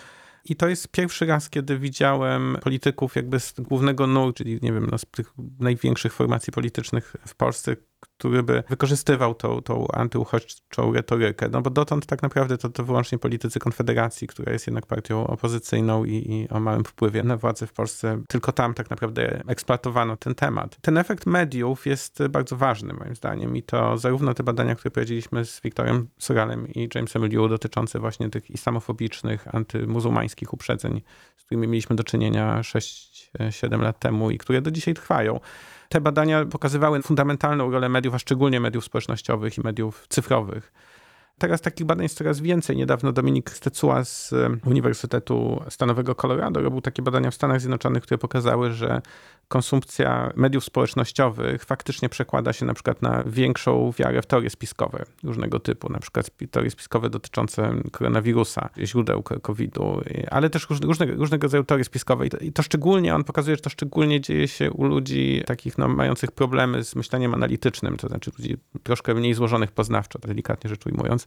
[0.45, 4.89] I to jest pierwszy raz, kiedy widziałem polityków jakby z głównego nurtu, czyli nie wiem,
[4.91, 11.49] no z tych największych formacji politycznych w Polsce, który by wykorzystywał tą, tą antyuchodźczą retorykę.
[11.49, 16.05] No bo dotąd tak naprawdę to, to wyłącznie politycy Konfederacji, która jest jednak partią opozycyjną
[16.05, 18.23] i, i o małym wpływie na władzę w Polsce.
[18.29, 20.79] Tylko tam tak naprawdę eksploatowano ten temat.
[20.81, 25.45] Ten efekt mediów jest bardzo ważny moim zdaniem i to zarówno te badania, które prowadziliśmy
[25.45, 31.03] z Wiktorem Soralem i Jamesem Liu dotyczące właśnie tych islamofobicznych, antymuzułmańskich uprzedzeń,
[31.37, 35.41] z którymi mieliśmy do czynienia 6-7 lat temu i które do dzisiaj trwają.
[35.89, 40.73] Te badania pokazywały fundamentalną rolę mediów, a szczególnie mediów społecznościowych i mediów cyfrowych.
[41.39, 42.77] Teraz takich badań jest coraz więcej.
[42.77, 44.35] Niedawno Dominik Stecua z
[44.67, 49.03] Uniwersytetu Stanowego Colorado robił takie badania w Stanach Zjednoczonych, które pokazały, że
[49.49, 55.61] konsumpcja mediów społecznościowych faktycznie przekłada się na przykład na większą wiarę w teorie spiskowe różnego
[55.61, 61.85] typu, na przykład teorie spiskowe dotyczące koronawirusa, źródeł COVID-u, ale też różnego, różnego rodzaju teorie
[61.85, 62.27] spiskowe.
[62.27, 66.31] I to szczególnie, on pokazuje, że to szczególnie dzieje się u ludzi takich no, mających
[66.31, 71.27] problemy z myśleniem analitycznym, to znaczy ludzi troszkę mniej złożonych poznawczo, delikatnie rzecz ujmując.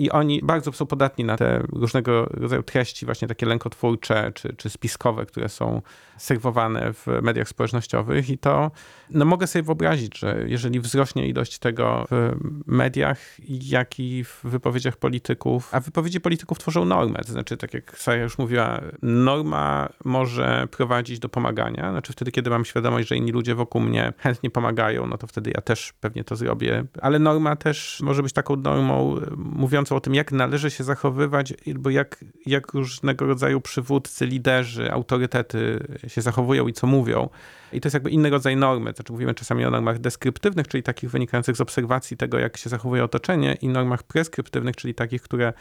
[0.00, 4.70] I oni bardzo są podatni na te różnego rodzaju treści, właśnie takie lękotwórcze czy, czy
[4.70, 5.82] spiskowe, które są
[6.18, 8.30] serwowane w mediach społecznościowych.
[8.30, 8.70] I to
[9.10, 12.32] no mogę sobie wyobrazić, że jeżeli wzrośnie ilość tego w
[12.66, 17.98] mediach, jak i w wypowiedziach polityków, a wypowiedzi polityków tworzą normę, to znaczy, tak jak
[17.98, 23.32] Saja już mówiła, norma może prowadzić do pomagania, znaczy wtedy, kiedy mam świadomość, że inni
[23.32, 27.56] ludzie wokół mnie chętnie pomagają, no to wtedy ja też pewnie to zrobię, ale norma
[27.56, 32.72] też może być taką normą mówiącą o tym, jak należy się zachowywać, albo jak, jak
[32.72, 37.28] różnego rodzaju przywódcy, liderzy, autorytety się zachowują i co mówią.
[37.72, 38.92] I to jest jakby inny rodzaj normy.
[38.92, 43.04] Znaczy mówimy czasami o normach deskryptywnych, czyli takich wynikających z obserwacji tego, jak się zachowuje
[43.04, 45.52] otoczenie, i normach preskryptywnych, czyli takich, które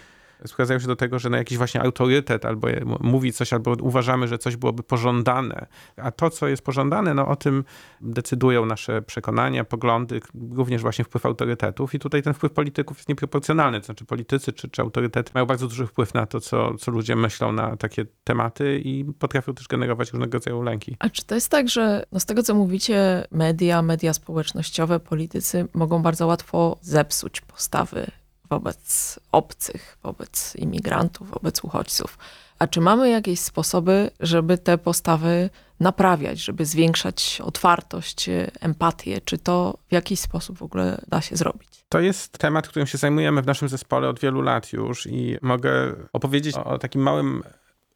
[0.45, 2.67] sprowadzają się do tego, że na jakiś właśnie autorytet albo
[2.99, 5.67] mówi coś, albo uważamy, że coś byłoby pożądane.
[5.97, 7.63] A to, co jest pożądane, no o tym
[8.01, 10.21] decydują nasze przekonania, poglądy,
[10.51, 11.93] również właśnie wpływ autorytetów.
[11.93, 13.79] I tutaj ten wpływ polityków jest nieproporcjonalny.
[13.79, 17.15] To znaczy politycy czy, czy autorytety mają bardzo duży wpływ na to, co, co ludzie
[17.15, 20.95] myślą na takie tematy i potrafią też generować różnego rodzaju lęki.
[20.99, 25.67] A czy to jest tak, że no z tego, co mówicie, media, media społecznościowe, politycy
[25.73, 28.11] mogą bardzo łatwo zepsuć postawy
[28.49, 32.17] wobec obcych, wobec imigrantów, wobec uchodźców.
[32.59, 39.21] A czy mamy jakieś sposoby, żeby te postawy naprawiać, żeby zwiększać otwartość, empatię?
[39.21, 41.85] Czy to w jakiś sposób w ogóle da się zrobić?
[41.89, 45.95] To jest temat, którym się zajmujemy w naszym zespole od wielu lat już i mogę
[46.13, 47.43] opowiedzieć o takim małym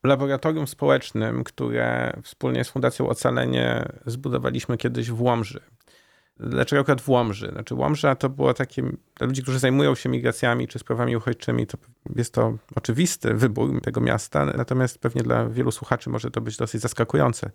[0.03, 5.59] laboratorium społecznym, które wspólnie z Fundacją Ocalenie zbudowaliśmy kiedyś w Łomży.
[6.37, 7.49] Dlaczego akurat w Łomży?
[7.51, 8.81] Znaczy Łomża to było takie,
[9.15, 11.77] dla ludzi, którzy zajmują się migracjami czy sprawami uchodźczymi, to
[12.15, 16.81] jest to oczywisty wybór tego miasta, natomiast pewnie dla wielu słuchaczy może to być dosyć
[16.81, 17.51] zaskakujące.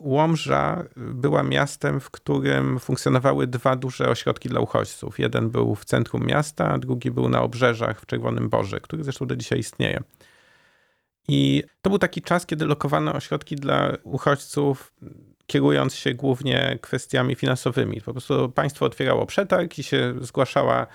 [0.00, 5.18] Łomża była miastem, w którym funkcjonowały dwa duże ośrodki dla uchodźców.
[5.18, 9.26] Jeden był w centrum miasta, a drugi był na obrzeżach w Czerwonym Borze, który zresztą
[9.26, 10.02] do dzisiaj istnieje.
[11.28, 14.92] I to był taki czas, kiedy lokowano ośrodki dla uchodźców
[15.48, 18.00] kierując się głównie kwestiami finansowymi.
[18.00, 20.86] Po prostu państwo otwierało przetarg i się zgłaszała,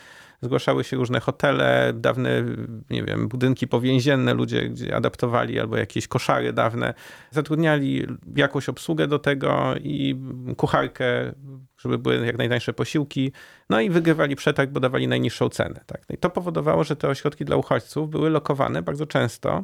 [0.41, 2.43] zgłaszały się różne hotele, dawne,
[2.89, 6.93] nie wiem, budynki powięzienne, ludzie gdzie adaptowali albo jakieś koszary dawne.
[7.31, 10.15] Zatrudniali jakąś obsługę do tego i
[10.57, 11.33] kucharkę,
[11.77, 13.31] żeby były jak najtańsze posiłki.
[13.69, 15.81] No i wygrywali przetarg, bo dawali najniższą cenę.
[15.85, 16.01] Tak?
[16.09, 19.63] No I to powodowało, że te ośrodki dla uchodźców były lokowane bardzo często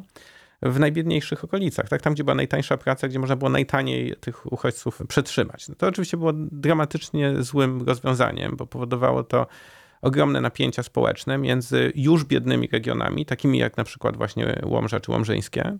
[0.62, 2.02] w najbiedniejszych okolicach, tak?
[2.02, 5.68] tam gdzie była najtańsza praca, gdzie można było najtaniej tych uchodźców przetrzymać.
[5.68, 9.46] No to oczywiście było dramatycznie złym rozwiązaniem, bo powodowało to
[10.02, 15.78] ogromne napięcia społeczne między już biednymi regionami, takimi jak na przykład właśnie Łomża czy Łomżyńskie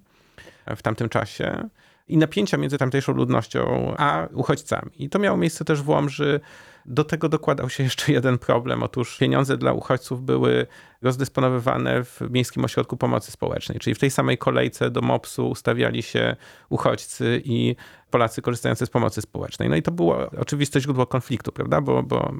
[0.76, 1.68] w tamtym czasie,
[2.10, 4.90] i napięcia między tamtejszą ludnością a uchodźcami.
[4.98, 6.40] I to miało miejsce też w Łomży.
[6.86, 8.82] Do tego dokładał się jeszcze jeden problem.
[8.82, 10.66] Otóż pieniądze dla uchodźców były
[11.02, 16.36] rozdysponowywane w Miejskim Ośrodku Pomocy Społecznej, czyli w tej samej kolejce do MOPS-u ustawiali się
[16.68, 17.76] uchodźcy i
[18.10, 19.68] Polacy korzystający z pomocy społecznej.
[19.68, 21.80] No i to było oczywiste źródło konfliktu, prawda?
[21.80, 22.32] Bo, bo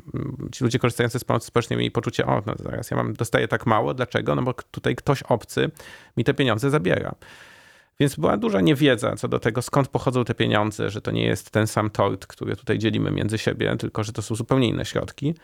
[0.52, 3.66] ci ludzie korzystający z pomocy społecznej mieli poczucie, o, no zaraz ja mam, dostaję tak
[3.66, 4.34] mało, dlaczego?
[4.34, 5.70] No bo tutaj ktoś obcy
[6.16, 7.14] mi te pieniądze zabiera.
[8.00, 11.50] Więc była duża niewiedza co do tego, skąd pochodzą te pieniądze, że to nie jest
[11.50, 15.34] ten sam tort, który tutaj dzielimy między siebie, tylko że to są zupełnie inne środki.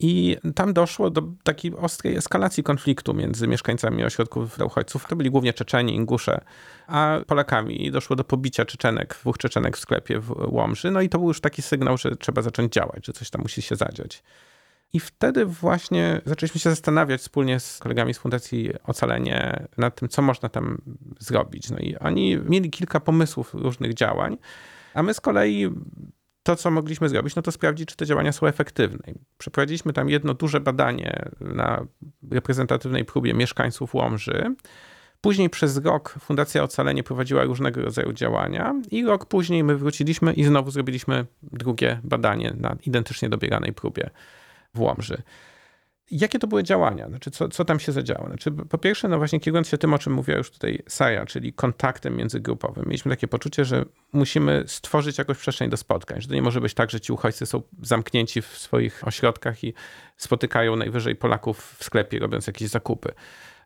[0.00, 5.06] I tam doszło do takiej ostrej eskalacji konfliktu między mieszkańcami ośrodków dla uchodźców.
[5.06, 6.40] To byli głównie Czeczeni, Ingusze,
[6.86, 7.86] a Polakami.
[7.86, 10.90] I doszło do pobicia Czeczenek, dwóch Czeczenek w sklepie w Łomży.
[10.90, 13.62] No i to był już taki sygnał, że trzeba zacząć działać, że coś tam musi
[13.62, 14.22] się zadziać.
[14.94, 20.22] I wtedy właśnie zaczęliśmy się zastanawiać wspólnie z kolegami z Fundacji Ocalenie nad tym, co
[20.22, 20.78] można tam
[21.18, 21.70] zrobić.
[21.70, 24.38] No i oni mieli kilka pomysłów różnych działań,
[24.94, 25.70] a my z kolei
[26.42, 29.14] to, co mogliśmy zrobić, no to sprawdzić, czy te działania są efektywne.
[29.38, 31.86] Przeprowadziliśmy tam jedno duże badanie na
[32.30, 34.54] reprezentatywnej próbie mieszkańców Łomży.
[35.20, 40.44] Później przez rok Fundacja Ocalenie prowadziła różnego rodzaju działania i rok później my wróciliśmy i
[40.44, 44.10] znowu zrobiliśmy drugie badanie na identycznie dobieranej próbie
[44.74, 45.22] w Łomży.
[46.10, 47.08] Jakie to były działania?
[47.08, 48.26] Znaczy, co, co tam się zadziało?
[48.26, 51.52] Znaczy, po pierwsze, no właśnie kierując się tym, o czym mówiła już tutaj Saja, czyli
[51.52, 56.42] kontaktem międzygrupowym, mieliśmy takie poczucie, że musimy stworzyć jakąś przestrzeń do spotkań, że to nie
[56.42, 59.74] może być tak, że ci uchodźcy są zamknięci w swoich ośrodkach i
[60.16, 63.14] spotykają najwyżej Polaków w sklepie, robiąc jakieś zakupy.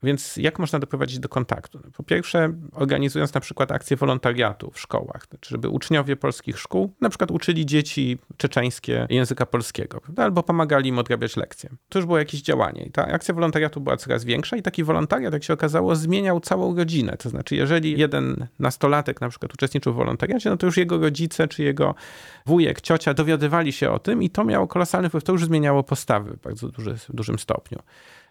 [0.03, 1.81] Więc jak można doprowadzić do kontaktu?
[1.85, 6.93] No, po pierwsze, organizując na przykład akcje wolontariatu w szkołach, znaczy, żeby uczniowie polskich szkół
[7.01, 11.71] na przykład uczyli dzieci czeczeńskie języka polskiego, albo pomagali im odrabiać lekcje.
[11.89, 15.33] To już było jakieś działanie i ta akcja wolontariatu była coraz większa i taki wolontariat,
[15.33, 17.17] jak się okazało, zmieniał całą rodzinę.
[17.17, 21.49] To znaczy, jeżeli jeden nastolatek na przykład uczestniczył w wolontariacie, no to już jego rodzice
[21.49, 21.95] czy jego
[22.47, 25.25] wujek, ciocia dowiadywali się o tym i to miało kolosalny wpływ.
[25.25, 27.79] To już zmieniało postawy w bardzo duży, dużym stopniu.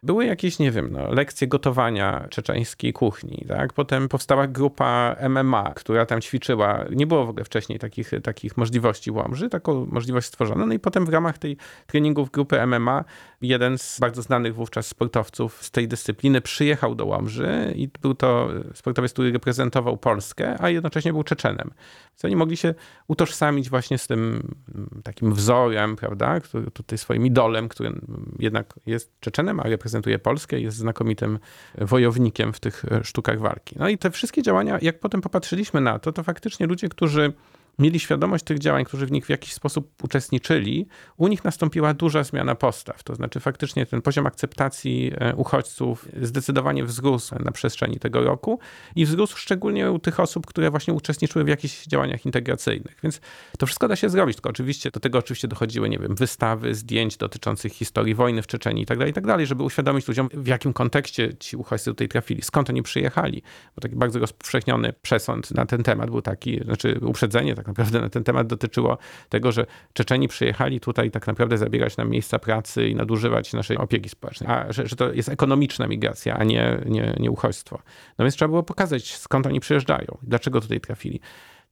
[0.07, 3.73] Były jakieś, nie wiem, no, lekcje gotowania czeczeńskiej kuchni, tak?
[3.73, 6.85] Potem powstała grupa MMA, która tam ćwiczyła.
[6.91, 10.65] Nie było w ogóle wcześniej takich, takich możliwości Łomży, taką możliwość stworzono.
[10.65, 13.05] No i potem w ramach tej treningów grupy MMA
[13.41, 18.49] jeden z bardzo znanych wówczas sportowców z tej dyscypliny przyjechał do Łomży i był to
[18.73, 21.71] sportowiec, który reprezentował Polskę, a jednocześnie był Czeczenem.
[22.11, 22.73] Więc oni mogli się
[23.07, 24.55] utożsamić właśnie z tym
[25.03, 28.01] takim wzorem, prawda, który tutaj swoim idolem, który
[28.39, 31.39] jednak jest Czeczenem, a reprezentuje Polskę, jest znakomitym
[31.77, 33.75] wojownikiem w tych sztukach walki.
[33.79, 37.33] No i te wszystkie działania, jak potem popatrzyliśmy na to, to faktycznie ludzie, którzy
[37.79, 40.87] mieli świadomość tych działań, którzy w nich w jakiś sposób uczestniczyli,
[41.17, 43.03] u nich nastąpiła duża zmiana postaw.
[43.03, 48.59] To znaczy faktycznie ten poziom akceptacji uchodźców zdecydowanie wzrósł na przestrzeni tego roku
[48.95, 52.97] i wzrósł szczególnie u tych osób, które właśnie uczestniczyły w jakichś działaniach integracyjnych.
[53.03, 53.21] Więc
[53.57, 57.17] to wszystko da się zrobić, tylko oczywiście do tego oczywiście dochodziły, nie wiem, wystawy, zdjęć
[57.17, 60.47] dotyczących historii wojny w Czeczeniu i tak dalej, i tak dalej, żeby uświadomić ludziom, w
[60.47, 63.41] jakim kontekście ci uchodźcy tutaj trafili, skąd oni przyjechali.
[63.75, 68.09] Bo taki bardzo rozpowszechniony przesąd na ten temat był taki, znaczy uprzedzenie tak naprawdę na
[68.09, 68.97] ten temat dotyczyło
[69.29, 74.09] tego, że Czeczeni przyjechali tutaj tak naprawdę zabierać nam miejsca pracy i nadużywać naszej opieki
[74.09, 77.79] społecznej, a że, że to jest ekonomiczna migracja, a nie, nie, nie uchodźstwo.
[78.17, 81.19] No więc trzeba było pokazać, skąd oni przyjeżdżają, dlaczego tutaj trafili.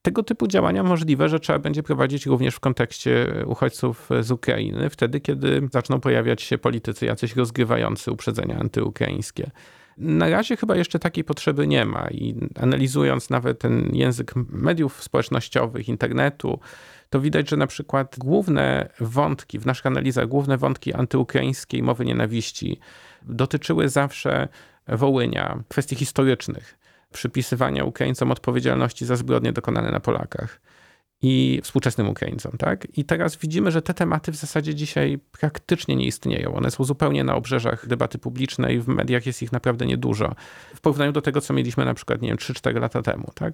[0.02, 5.20] Tego typu działania możliwe, że trzeba będzie prowadzić również w kontekście uchodźców z Ukrainy, wtedy,
[5.20, 9.52] kiedy zaczną pojawiać się politycy jacyś rozgrywający uprzedzenia antyukraińskie.
[9.98, 15.90] Na razie chyba jeszcze takiej potrzeby nie ma i analizując nawet ten język mediów społecznościowych,
[15.90, 16.60] internetu,
[17.10, 22.80] to widać, że na przykład główne wątki, w naszych analizach główne wątki antyukraińskiej mowy nienawiści
[23.22, 24.48] dotyczyły zawsze
[24.88, 26.78] Wołynia, kwestii historycznych,
[27.12, 30.62] przypisywania Ukraińcom odpowiedzialności za zbrodnie dokonane na Polakach
[31.22, 32.98] i współczesnym Ukraińcom, tak?
[32.98, 36.56] I teraz widzimy, że te tematy w zasadzie dzisiaj praktycznie nie istnieją.
[36.56, 40.36] One są zupełnie na obrzeżach debaty publicznej, w mediach jest ich naprawdę niedużo.
[40.76, 43.54] W porównaniu do tego, co mieliśmy na przykład, nie wiem, 3-4 lata temu, tak?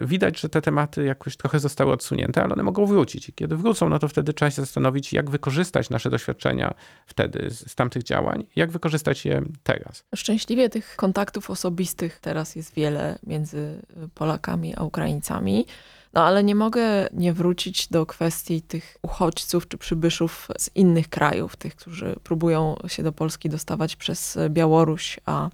[0.00, 3.28] Widać, że te tematy jakoś trochę zostały odsunięte, ale one mogą wrócić.
[3.28, 6.74] I kiedy wrócą, no to wtedy trzeba się zastanowić, jak wykorzystać nasze doświadczenia
[7.06, 10.04] wtedy z, z tamtych działań, jak wykorzystać je teraz.
[10.14, 13.82] Szczęśliwie tych kontaktów osobistych teraz jest wiele między
[14.14, 15.66] Polakami a Ukraińcami.
[16.14, 21.56] No ale nie mogę nie wrócić do kwestii tych uchodźców czy przybyszów z innych krajów,
[21.56, 25.50] tych, którzy próbują się do Polski dostawać przez Białoruś, a,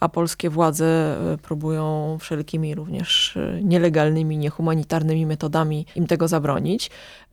[0.00, 6.90] a polskie władze próbują wszelkimi również nielegalnymi, niehumanitarnymi metodami im tego zabronić.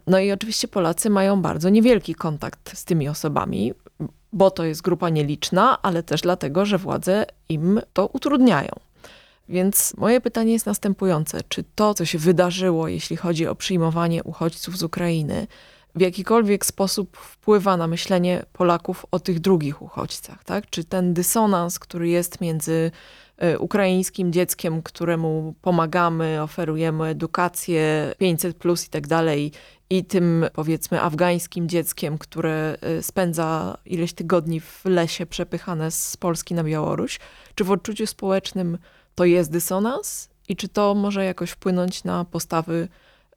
[0.08, 3.74] No i oczywiście Polacy mają bardzo niewielki kontakt z tymi osobami,
[4.34, 8.72] bo to jest grupa nieliczna, ale też dlatego, że władze im to utrudniają.
[9.52, 11.40] Więc moje pytanie jest następujące.
[11.50, 15.48] Czy to, co się wydarzyło, jeśli chodzi o przyjmowanie uchodźców z Ukrainy,
[15.96, 20.44] w jakikolwiek sposób wpływa na myślenie Polaków o tych drugich uchodźcach?
[20.44, 20.70] Tak?
[20.70, 22.92] Czy ten dysonans, który jest między
[23.60, 29.52] ukraińskim dzieckiem, któremu pomagamy, oferujemy edukację 500 plus i tak dalej,
[29.90, 36.64] i tym powiedzmy afgańskim dzieckiem, które spędza ileś tygodni w lesie przepychane z Polski na
[36.64, 37.20] Białoruś,
[37.56, 38.78] czy w odczuciu społecznym
[39.16, 42.88] to jest dysonans I czy to może jakoś wpłynąć na postawy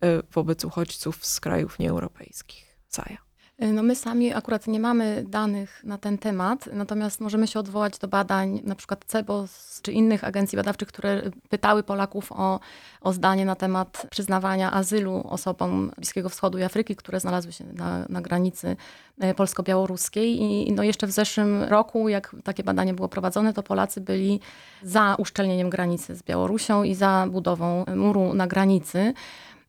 [0.04, 2.78] y, wobec uchodźców z krajów nieeuropejskich?
[2.88, 3.18] Saja.
[3.58, 8.08] No my sami akurat nie mamy danych na ten temat, natomiast możemy się odwołać do
[8.08, 12.60] badań na przykład CEBOS czy innych agencji badawczych, które pytały Polaków o,
[13.00, 18.06] o zdanie na temat przyznawania azylu osobom Bliskiego Wschodu i Afryki, które znalazły się na,
[18.08, 18.76] na granicy
[19.20, 20.40] e, polsko-białoruskiej.
[20.40, 24.40] I no jeszcze w zeszłym roku, jak takie badanie było prowadzone, to Polacy byli
[24.82, 29.14] za uszczelnieniem granicy z Białorusią i za budową muru na granicy.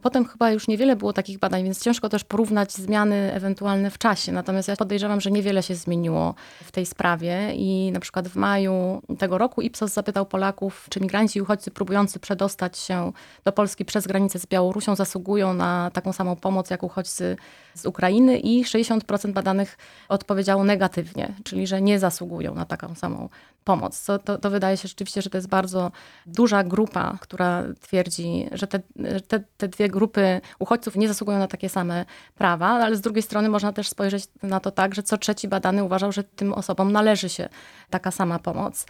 [0.05, 4.31] Potem chyba już niewiele było takich badań, więc ciężko też porównać zmiany ewentualne w czasie.
[4.31, 9.01] Natomiast ja podejrzewam, że niewiele się zmieniło w tej sprawie i na przykład w maju
[9.19, 13.11] tego roku Ipsos zapytał Polaków, czy migranci i uchodźcy próbujący przedostać się
[13.43, 17.37] do Polski przez granicę z Białorusią zasługują na taką samą pomoc jak uchodźcy
[17.73, 19.77] z Ukrainy i 60% badanych
[20.09, 23.29] odpowiedziało negatywnie, czyli że nie zasługują na taką samą
[23.65, 24.05] pomoc.
[24.05, 25.91] To, to, to wydaje się rzeczywiście, że to jest bardzo
[26.25, 28.79] duża grupa, która twierdzi, że te,
[29.27, 33.49] te, te dwie grupy uchodźców nie zasługują na takie same prawa, ale z drugiej strony
[33.49, 37.29] można też spojrzeć na to tak, że co trzeci badany uważał, że tym osobom należy
[37.29, 37.49] się
[37.89, 38.85] taka sama pomoc.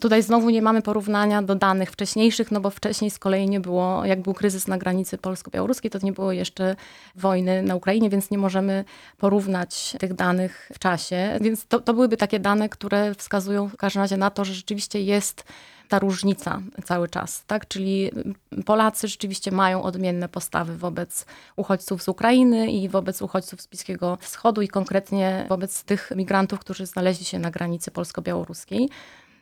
[0.00, 4.04] Tutaj znowu nie mamy porównania do danych wcześniejszych, no bo wcześniej z kolei nie było,
[4.04, 6.76] jak był kryzys na granicy polsko-białoruskiej, to nie było jeszcze
[7.16, 8.84] wojny na Ukrainie, więc nie możemy
[9.18, 11.38] porównać tych danych w czasie.
[11.40, 15.02] Więc to, to byłyby takie dane, które wskazują w każdym razie na to, że rzeczywiście
[15.02, 15.44] jest
[15.90, 17.68] ta różnica cały czas, tak?
[17.68, 18.10] Czyli
[18.66, 24.62] Polacy rzeczywiście mają odmienne postawy wobec uchodźców z Ukrainy i wobec uchodźców z Bliskiego Wschodu
[24.62, 28.88] i konkretnie wobec tych migrantów, którzy znaleźli się na granicy polsko-białoruskiej.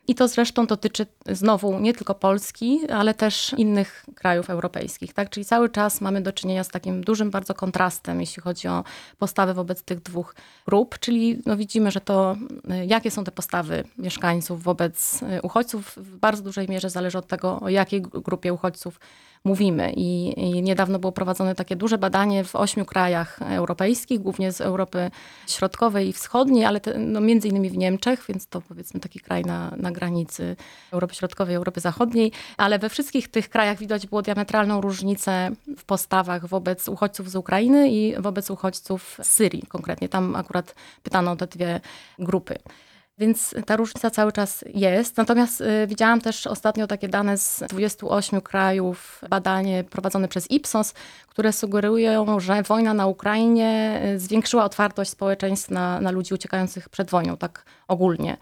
[0.09, 5.15] I to zresztą dotyczy znowu nie tylko Polski, ale też innych krajów europejskich.
[5.15, 5.31] Tak?
[5.31, 8.85] Czyli cały czas mamy do czynienia z takim dużym bardzo kontrastem, jeśli chodzi o
[9.19, 10.35] postawy wobec tych dwóch
[10.67, 10.99] grup.
[10.99, 12.37] Czyli no widzimy, że to,
[12.87, 17.69] jakie są te postawy mieszkańców wobec uchodźców, w bardzo dużej mierze zależy od tego, o
[17.69, 19.01] jakiej grupie uchodźców
[19.45, 19.93] mówimy.
[19.97, 25.11] I, I, niedawno było prowadzone takie duże badanie w ośmiu krajach europejskich, głównie z Europy
[25.47, 29.45] Środkowej i Wschodniej, ale te, no między innymi w Niemczech, więc to powiedzmy taki kraj
[29.45, 30.57] na, na granicy
[30.93, 35.85] Europy Środkowej i Europy Zachodniej, ale we wszystkich tych krajach widać było diametralną różnicę w
[35.85, 39.63] postawach wobec uchodźców z Ukrainy i wobec uchodźców z Syrii.
[39.69, 41.81] Konkretnie tam akurat pytano o te dwie
[42.19, 42.59] grupy.
[43.19, 45.17] Więc ta różnica cały czas jest.
[45.17, 50.95] Natomiast y, widziałam też ostatnio takie dane z 28 krajów, badanie prowadzone przez Ipsos,
[51.29, 57.11] które sugerują, że wojna na Ukrainie y, zwiększyła otwartość społeczeństw na, na ludzi uciekających przed
[57.11, 58.37] wojną, tak ogólnie.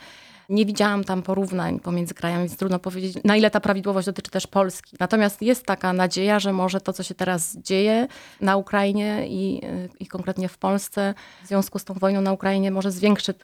[0.49, 4.47] Nie widziałam tam porównań pomiędzy krajami, więc trudno powiedzieć, na ile ta prawidłowość dotyczy też
[4.47, 4.97] Polski.
[5.01, 8.07] Natomiast jest taka nadzieja, że może to, co się teraz dzieje
[8.41, 9.61] na Ukrainie i,
[10.01, 13.35] i konkretnie w Polsce, w związku z tą wojną na Ukrainie, może zwiększy y,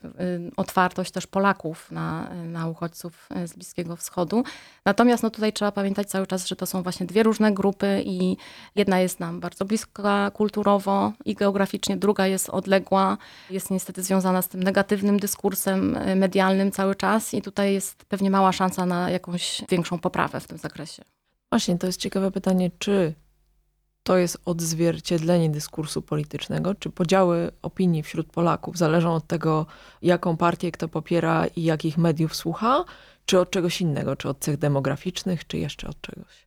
[0.56, 4.44] otwartość też Polaków na, na uchodźców y, z Bliskiego Wschodu.
[4.84, 8.36] Natomiast no tutaj trzeba pamiętać cały czas, że to są właśnie dwie różne grupy i
[8.74, 13.18] jedna jest nam bardzo bliska kulturowo i geograficznie, druga jest odległa,
[13.50, 18.04] jest niestety związana z tym negatywnym dyskursem y, medialnym cały cały czas i tutaj jest
[18.04, 21.02] pewnie mała szansa na jakąś większą poprawę w tym zakresie.
[21.50, 23.14] Właśnie, to jest ciekawe pytanie, czy
[24.02, 29.66] to jest odzwierciedlenie dyskursu politycznego, czy podziały opinii wśród Polaków zależą od tego,
[30.02, 32.84] jaką partię kto popiera i jakich mediów słucha,
[33.26, 36.46] czy od czegoś innego, czy od cech demograficznych, czy jeszcze od czegoś?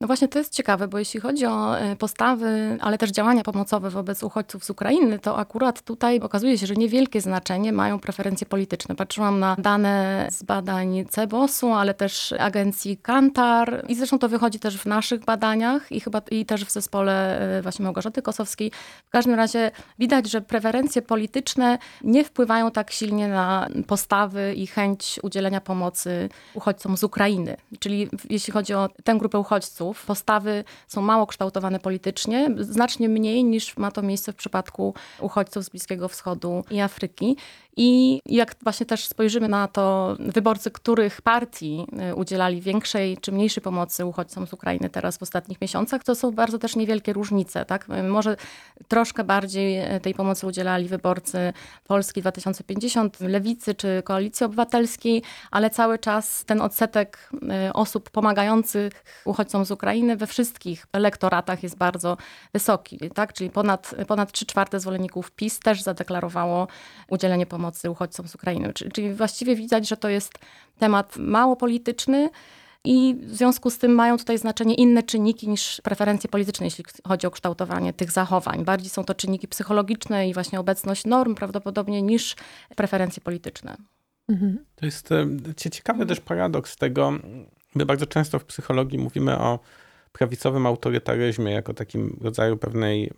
[0.00, 3.90] No właśnie to jest ciekawe, bo jeśli chodzi o e, postawy, ale też działania pomocowe
[3.90, 8.94] wobec uchodźców z Ukrainy, to akurat tutaj okazuje się, że niewielkie znaczenie mają preferencje polityczne.
[8.94, 14.78] Patrzyłam na dane z badań CEBOS-u, ale też agencji Kantar i zresztą to wychodzi też
[14.78, 18.72] w naszych badaniach i chyba i też w zespole e, właśnie Małgorzaty Kosowskiej.
[19.06, 25.20] W każdym razie widać, że preferencje polityczne nie wpływają tak silnie na postawy i chęć
[25.22, 27.56] udzielenia pomocy uchodźcom z Ukrainy.
[27.78, 33.76] Czyli jeśli chodzi o tę grupę uchodźców, postawy są mało kształtowane politycznie, znacznie mniej niż
[33.76, 37.36] ma to miejsce w przypadku uchodźców z Bliskiego Wschodu i Afryki.
[37.76, 43.62] I jak właśnie też spojrzymy na to, wyborcy których partii y, udzielali większej czy mniejszej
[43.62, 47.64] pomocy uchodźcom z Ukrainy teraz w ostatnich miesiącach, to są bardzo też niewielkie różnice.
[47.64, 47.86] Tak?
[48.08, 48.36] Może
[48.88, 51.52] troszkę bardziej y, tej pomocy udzielali wyborcy
[51.86, 57.30] Polski 2050, Lewicy czy Koalicji Obywatelskiej, ale cały czas ten odsetek
[57.68, 62.16] y, osób pomagających uchodźcom z Ukrainy we wszystkich elektoratach jest bardzo
[62.52, 62.98] wysoki.
[63.14, 63.32] Tak?
[63.32, 66.68] Czyli ponad, ponad 3 czwarte zwolenników PiS też zadeklarowało
[67.08, 68.72] udzielenie pomocy pomocy uchodźcom z Ukrainy.
[68.72, 70.32] Czyli właściwie widać, że to jest
[70.78, 72.30] temat mało polityczny.
[72.84, 77.26] I w związku z tym mają tutaj znaczenie inne czynniki niż preferencje polityczne, jeśli chodzi
[77.26, 78.64] o kształtowanie tych zachowań.
[78.64, 82.36] Bardziej są to czynniki psychologiczne i właśnie obecność norm prawdopodobnie niż
[82.76, 83.76] preferencje polityczne.
[84.28, 84.64] Mhm.
[84.76, 85.08] To jest
[85.56, 87.12] ciekawy też paradoks tego,
[87.74, 89.58] My bardzo często w psychologii mówimy o
[90.12, 93.12] prawicowym autorytaryzmie jako takim rodzaju pewnej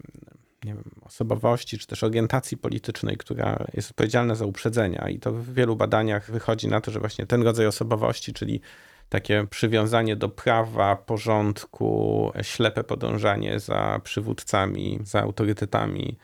[0.67, 5.09] nie wiem, osobowości czy też orientacji politycznej, która jest odpowiedzialna za uprzedzenia.
[5.09, 8.61] I to w wielu badaniach wychodzi na to, że właśnie ten rodzaj osobowości, czyli
[9.09, 16.19] takie przywiązanie do prawa, porządku, ślepe podążanie za przywódcami, za autorytetami,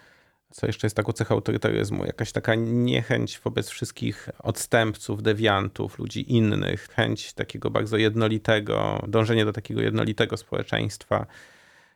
[0.50, 6.88] co jeszcze jest taką cechą autorytaryzmu, jakaś taka niechęć wobec wszystkich odstępców, dewiantów, ludzi innych,
[6.88, 11.26] chęć takiego bardzo jednolitego, dążenie do takiego jednolitego społeczeństwa,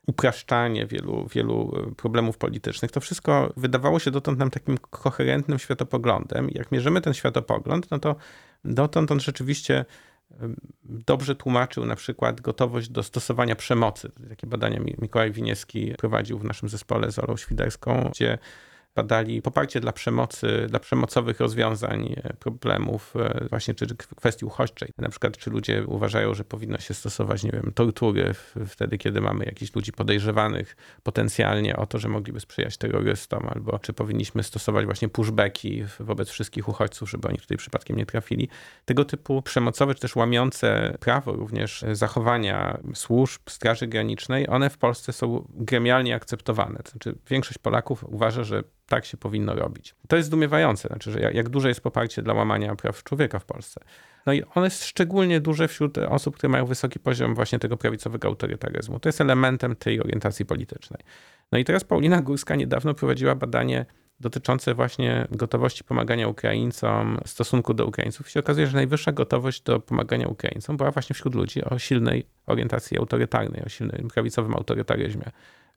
[0.07, 2.91] upraszczanie wielu, wielu problemów politycznych.
[2.91, 6.49] To wszystko wydawało się dotąd nam takim koherentnym światopoglądem.
[6.51, 8.17] Jak mierzymy ten światopogląd, no to
[8.65, 9.85] dotąd on rzeczywiście
[10.85, 14.11] dobrze tłumaczył na przykład gotowość do stosowania przemocy.
[14.29, 18.39] Takie badania Mikołaj Winiewski prowadził w naszym zespole z Olą Świderską, gdzie
[18.97, 24.89] badali poparcie dla przemocy, dla przemocowych rozwiązań e, problemów e, właśnie czy kwestii uchodźczej.
[24.99, 28.35] Na przykład czy ludzie uważają, że powinno się stosować, nie wiem, tortury
[28.67, 33.93] wtedy, kiedy mamy jakichś ludzi podejrzewanych potencjalnie o to, że mogliby sprzyjać terrorystom, albo czy
[33.93, 38.49] powinniśmy stosować właśnie pushbacki wobec wszystkich uchodźców, żeby oni tutaj przypadkiem nie trafili.
[38.85, 45.13] Tego typu przemocowe, czy też łamiące prawo również zachowania służb Straży Granicznej, one w Polsce
[45.13, 46.79] są gremialnie akceptowane.
[46.83, 49.95] To znaczy większość Polaków uważa, że tak się powinno robić.
[50.09, 53.81] To jest zdumiewające, znaczy, że jak, duże jest poparcie dla łamania praw człowieka w Polsce.
[54.27, 58.29] No i ono jest szczególnie duże wśród osób, które mają wysoki poziom właśnie tego prawicowego
[58.29, 59.01] autorytaryzmu.
[59.01, 61.01] To jest elementem tej orientacji politycznej.
[61.53, 63.87] No i teraz Paulina Górska niedawno prowadziła badanie
[64.21, 68.29] dotyczące właśnie gotowości pomagania Ukraińcom, stosunku do Ukraińców.
[68.29, 72.27] I się okazuje, że najwyższa gotowość do pomagania Ukraińcom była właśnie wśród ludzi o silnej
[72.47, 75.31] orientacji autorytarnej, o silnym prawicowym autorytaryzmie.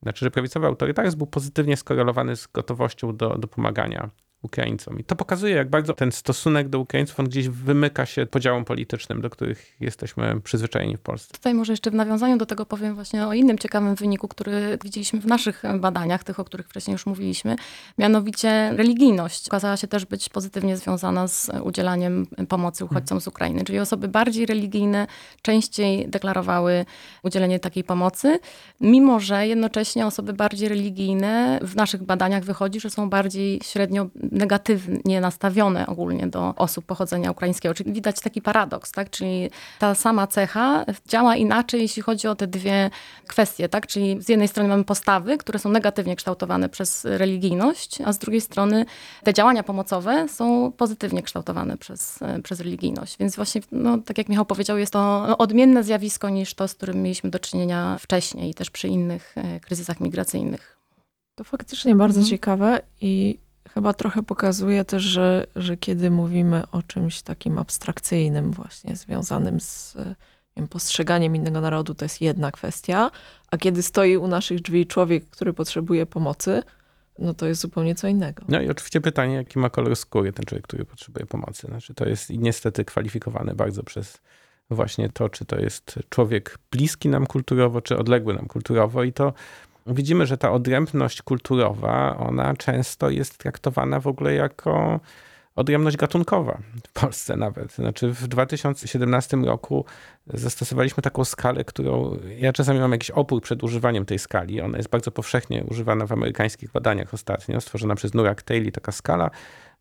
[0.04, 4.10] Znaczy, że prawicowy autorytaryzm był pozytywnie skorelowany z gotowością do, do pomagania
[4.42, 5.00] Ukraińcom.
[5.00, 9.22] I to pokazuje, jak bardzo ten stosunek do Ukraińców, on gdzieś wymyka się podziałom politycznym,
[9.22, 11.34] do których jesteśmy przyzwyczajeni w Polsce.
[11.34, 15.20] Tutaj może jeszcze w nawiązaniu do tego powiem właśnie o innym ciekawym wyniku, który widzieliśmy
[15.20, 17.56] w naszych badaniach, tych, o których wcześniej już mówiliśmy,
[17.98, 23.80] mianowicie religijność okazała się też być pozytywnie związana z udzielaniem pomocy uchodźcom z Ukrainy, czyli
[23.80, 25.08] osoby bardziej religijne
[25.42, 26.86] częściej deklarowały
[27.24, 28.40] udzielenie takiej pomocy,
[28.82, 35.22] mimo że jednocześnie osoby bardziej religijne w naszych badaniach wychodzi, że są bardziej średnio negatywnie
[35.22, 37.76] nastawione ogólnie do osób pochodzenia ukraińskiego.
[37.76, 39.10] Czyli widać taki paradoks, tak?
[39.10, 39.50] Czyli
[39.80, 42.90] ta sama cecha działa inaczej, jeśli chodzi o te dwie
[43.28, 43.88] kwestie, tak?
[43.88, 48.42] Czyli z jednej strony mamy postawy, które są negatywnie kształtowane przez religijność, a z drugiej
[48.42, 48.86] strony
[49.24, 53.18] te działania pomocowe są pozytywnie kształtowane przez, przez religijność.
[53.20, 57.02] Więc właśnie, no, tak jak Michał powiedział, jest to odmienne zjawisko niż to, z którym
[57.02, 60.78] mieliśmy do czynienia wcześniej, też przy innych e, kryzysach migracyjnych.
[61.36, 62.30] To faktycznie bardzo Mhm.
[62.30, 63.40] ciekawe i
[63.74, 69.96] chyba trochę pokazuje też, że, że kiedy mówimy o czymś takim abstrakcyjnym właśnie, związanym z
[69.96, 73.12] nie wiem, postrzeganiem innego narodu, to jest jedna kwestia,
[73.52, 76.64] a kiedy stoi u naszych drzwi człowiek, który potrzebuje pomocy,
[77.20, 78.44] no to jest zupełnie co innego.
[78.48, 81.68] No i oczywiście pytanie, jaki ma kolor skóry ten człowiek, który potrzebuje pomocy.
[81.68, 84.22] Znaczy, to jest niestety kwalifikowane bardzo przez
[84.70, 89.34] właśnie to, czy to jest człowiek bliski nam kulturowo, czy odległy nam kulturowo i to
[89.94, 95.00] widzimy, że ta odrębność kulturowa, ona często jest traktowana w ogóle jako
[95.56, 97.72] odrębność gatunkowa w Polsce nawet.
[97.72, 99.86] Znaczy w 2017 roku
[100.28, 104.62] zastosowaliśmy taką skalę, którą ja czasami mam jakiś opór przed używaniem tej skali.
[104.62, 109.30] Ona jest bardzo powszechnie używana w amerykańskich badaniach ostatnio, stworzona przez Nurag Taylor, taka skala,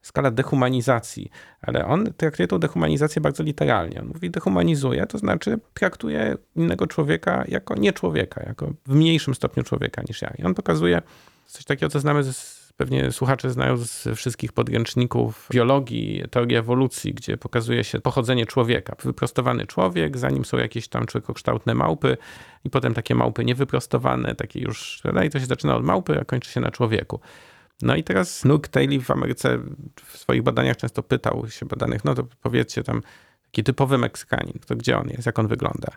[0.03, 1.31] skala dehumanizacji,
[1.61, 4.01] ale on traktuje tą dehumanizację bardzo literalnie.
[4.01, 9.63] On mówi dehumanizuje, to znaczy traktuje innego człowieka jako nie człowieka, jako w mniejszym stopniu
[9.63, 10.33] człowieka niż ja.
[10.39, 11.03] I on pokazuje
[11.47, 17.37] coś takiego, co znamy z pewnie słuchacze znają z wszystkich podręczników biologii, teorii ewolucji, gdzie
[17.37, 18.97] pokazuje się pochodzenie człowieka.
[19.03, 22.17] Wyprostowany człowiek, zanim są jakieś tam człowiekokształtne małpy
[22.65, 26.51] i potem takie małpy niewyprostowane, takie już, i to się zaczyna od małpy, a kończy
[26.51, 27.21] się na człowieku.
[27.83, 29.59] No i teraz Nook Taylor w Ameryce
[30.05, 33.03] w swoich badaniach często pytał się badanych, no to powiedzcie tam,
[33.45, 35.89] taki typowy Meksykanin, to gdzie on jest, jak on wygląda?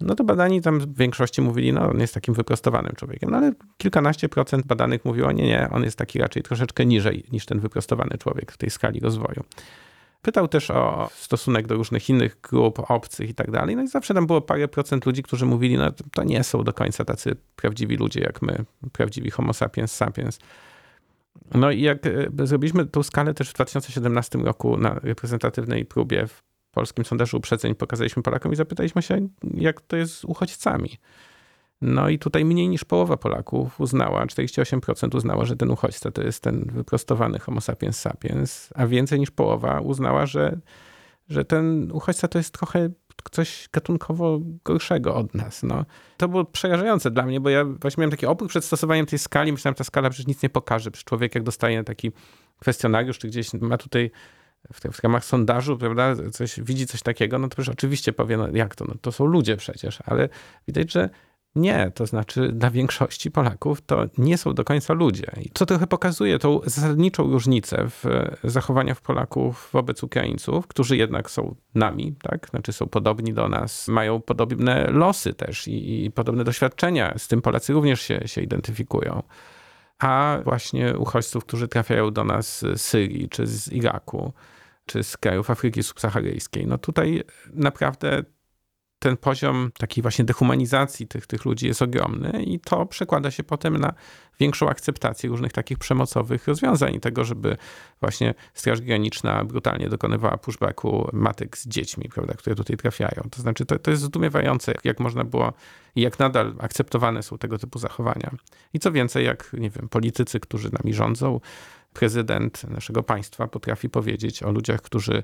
[0.00, 3.52] No to badani tam w większości mówili, no on jest takim wyprostowanym człowiekiem, no ale
[3.76, 8.18] kilkanaście procent badanych mówiło, nie, nie, on jest taki raczej troszeczkę niżej niż ten wyprostowany
[8.18, 9.44] człowiek w tej skali rozwoju.
[10.22, 13.76] Pytał też o stosunek do różnych innych grup, obcych i tak dalej.
[13.76, 16.72] No i zawsze tam było parę procent ludzi, którzy mówili, no to nie są do
[16.72, 20.38] końca tacy prawdziwi ludzie jak my, prawdziwi homo sapiens sapiens.
[21.54, 26.42] No i jak e, zrobiliśmy tą skalę też w 2017 roku na reprezentatywnej próbie w
[26.70, 30.98] polskim sondażu uprzedzeń, pokazaliśmy Polakom i zapytaliśmy się, jak to jest z uchodźcami.
[31.80, 36.42] No i tutaj mniej niż połowa Polaków uznała, 48% uznała, że ten uchodźca to jest
[36.42, 40.58] ten wyprostowany homo sapiens sapiens, a więcej niż połowa uznała, że,
[41.28, 42.90] że ten uchodźca to jest trochę
[43.30, 45.62] coś gatunkowo gorszego od nas.
[45.62, 45.84] No.
[46.16, 49.52] To było przerażające dla mnie, bo ja właśnie miałem taki opór przed stosowaniem tej skali.
[49.52, 50.90] Myślałem, ta skala przecież nic nie pokaże.
[50.90, 52.12] Przecież człowiek jak dostaje taki
[52.58, 54.10] kwestionariusz, czy gdzieś ma tutaj
[54.72, 58.48] w, w ramach sondażu, prawda, coś, widzi coś takiego, no to przecież oczywiście powie, no
[58.52, 60.28] jak to, no to są ludzie przecież, ale
[60.66, 61.10] widać, że
[61.54, 65.32] nie, to znaczy dla większości Polaków to nie są do końca ludzie.
[65.40, 68.04] I to trochę pokazuje tą zasadniczą różnicę w
[68.44, 72.48] zachowaniach Polaków wobec Ukraińców, którzy jednak są nami, tak?
[72.50, 77.14] Znaczy są podobni do nas, mają podobne losy też i, i podobne doświadczenia.
[77.18, 79.22] Z tym Polacy również się, się identyfikują.
[79.98, 84.32] A właśnie uchodźców, którzy trafiają do nas z Syrii czy z Iraku,
[84.86, 87.22] czy z krajów Afryki subsaharyjskiej, no tutaj
[87.52, 88.24] naprawdę
[89.00, 93.76] ten poziom takiej właśnie dehumanizacji tych, tych ludzi jest ogromny i to przekłada się potem
[93.76, 93.92] na
[94.40, 97.56] większą akceptację różnych takich przemocowych rozwiązań i tego, żeby
[98.00, 103.22] właśnie Straż Graniczna brutalnie dokonywała pushbacku matek z dziećmi, prawda, które tutaj trafiają.
[103.30, 105.52] To znaczy, to, to jest zdumiewające, jak można było
[105.94, 108.30] i jak nadal akceptowane są tego typu zachowania.
[108.74, 111.40] I co więcej, jak, nie wiem, politycy, którzy nami rządzą,
[111.92, 115.22] prezydent naszego państwa potrafi powiedzieć o ludziach, którzy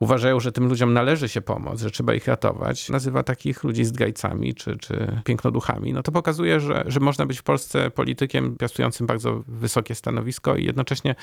[0.00, 4.54] uważają, że tym ludziom należy się pomoc, że trzeba ich ratować, nazywa takich ludzi zdrajcami
[4.54, 9.42] czy, czy pięknoduchami, no to pokazuje, że, że można być w Polsce politykiem piastującym bardzo
[9.46, 11.14] wysokie stanowisko i jednocześnie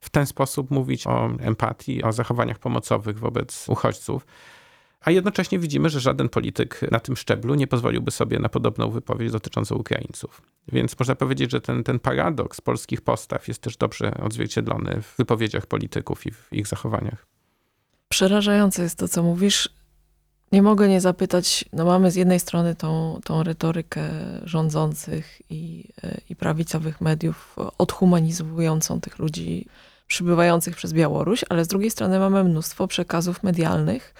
[0.00, 4.26] w ten sposób mówić o empatii, o zachowaniach pomocowych wobec uchodźców.
[5.00, 9.32] A jednocześnie widzimy, że żaden polityk na tym szczeblu nie pozwoliłby sobie na podobną wypowiedź
[9.32, 10.42] dotyczącą Ukraińców.
[10.72, 15.66] Więc można powiedzieć, że ten, ten paradoks polskich postaw jest też dobrze odzwierciedlony w wypowiedziach
[15.66, 17.31] polityków i w ich zachowaniach.
[18.12, 19.68] Przerażające jest to, co mówisz.
[20.52, 24.10] Nie mogę nie zapytać, no mamy z jednej strony tą, tą retorykę
[24.44, 25.88] rządzących i,
[26.30, 29.66] i prawicowych mediów odhumanizującą tych ludzi
[30.06, 34.14] przybywających przez Białoruś, ale z drugiej strony mamy mnóstwo przekazów medialnych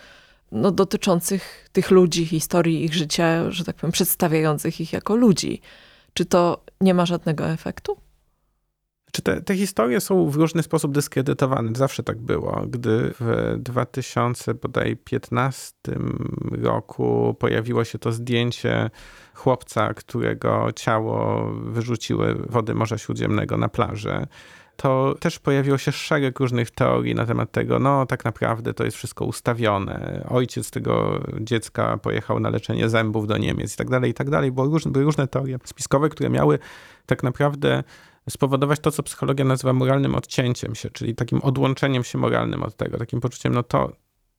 [0.53, 5.61] no, dotyczących tych ludzi, historii ich życia, że tak powiem, przedstawiających ich jako ludzi.
[6.15, 7.97] Czy to nie ma żadnego efektu?
[9.13, 11.71] Czy te, te historie są w różny sposób dyskredytowane?
[11.75, 12.65] Zawsze tak było.
[12.69, 15.75] Gdy w 2015
[16.63, 18.91] roku pojawiło się to zdjęcie
[19.35, 24.27] chłopca, którego ciało wyrzuciły wody Morza Śródziemnego na plażę,
[24.77, 28.97] to też pojawiło się szereg różnych teorii na temat tego, no tak naprawdę to jest
[28.97, 30.27] wszystko ustawione.
[30.29, 34.53] Ojciec tego dziecka pojechał na leczenie zębów do Niemiec i tak dalej, i tak dalej.
[34.53, 36.59] Były różne, były różne teorie spiskowe, które miały
[37.07, 37.83] tak naprawdę
[38.31, 42.99] spowodować to, co psychologia nazywa moralnym odcięciem się, czyli takim odłączeniem się moralnym od tego,
[42.99, 43.93] takim poczuciem, no to,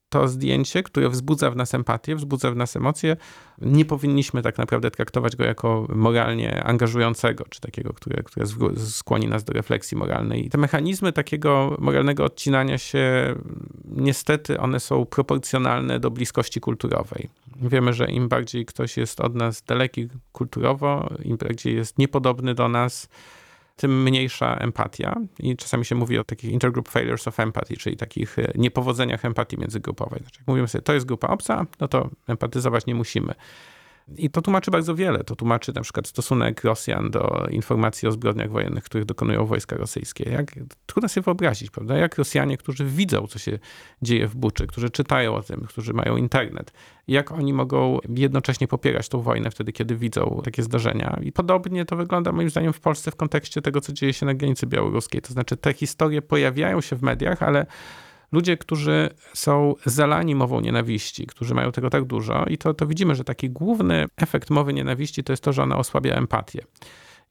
[0.10, 3.18] to zdjęcie, które wzbudza w nas empatię, wzbudza w nas emocje,
[3.62, 8.46] nie powinniśmy tak naprawdę traktować go jako moralnie angażującego, czy takiego, które, które
[8.78, 10.46] skłoni nas do refleksji moralnej.
[10.46, 13.36] I te mechanizmy takiego moralnego odcinania się,
[13.86, 17.30] niestety, one są proporcjonalne do bliskości kulturowej.
[17.62, 22.70] Wiemy, że im bardziej ktoś jest od nas daleki kulturowo, im bardziej jest niepodobny do
[22.70, 23.10] nas,
[23.76, 25.16] tym mniejsza empatia.
[25.40, 29.58] I czasami się mówi o takich intergroup failures of empathy, czyli takich e, niepowodzeniach empatii
[29.58, 30.20] międzygrupowej.
[30.20, 33.34] Znaczy, mówimy sobie, to jest grupa obca, no to empatyzować nie musimy.
[34.18, 35.24] I to tłumaczy bardzo wiele.
[35.24, 40.30] To tłumaczy na przykład stosunek Rosjan do informacji o zbrodniach wojennych, których dokonują wojska rosyjskie.
[40.30, 40.52] Jak,
[40.86, 41.98] trudno sobie wyobrazić, prawda?
[41.98, 43.60] Jak Rosjanie, którzy widzą, co się
[44.02, 46.74] dzieje w Buczy, którzy czytają o tym, którzy mają internet,
[47.08, 51.20] jak oni mogą jednocześnie popierać tą wojnę wtedy, kiedy widzą takie zdarzenia.
[51.22, 54.34] I podobnie to wygląda moim zdaniem w Polsce w kontekście tego, co dzieje się na
[54.34, 55.22] granicy białoruskiej.
[55.22, 57.66] To znaczy te historie pojawiają się w mediach, ale
[58.34, 63.16] ludzie, którzy są zalani mową nienawiści, którzy mają tego tak dużo, i to, to widzimy,
[63.16, 66.64] że taki główny efekt mowy nienawiści to jest to, że ona osłabia empatię.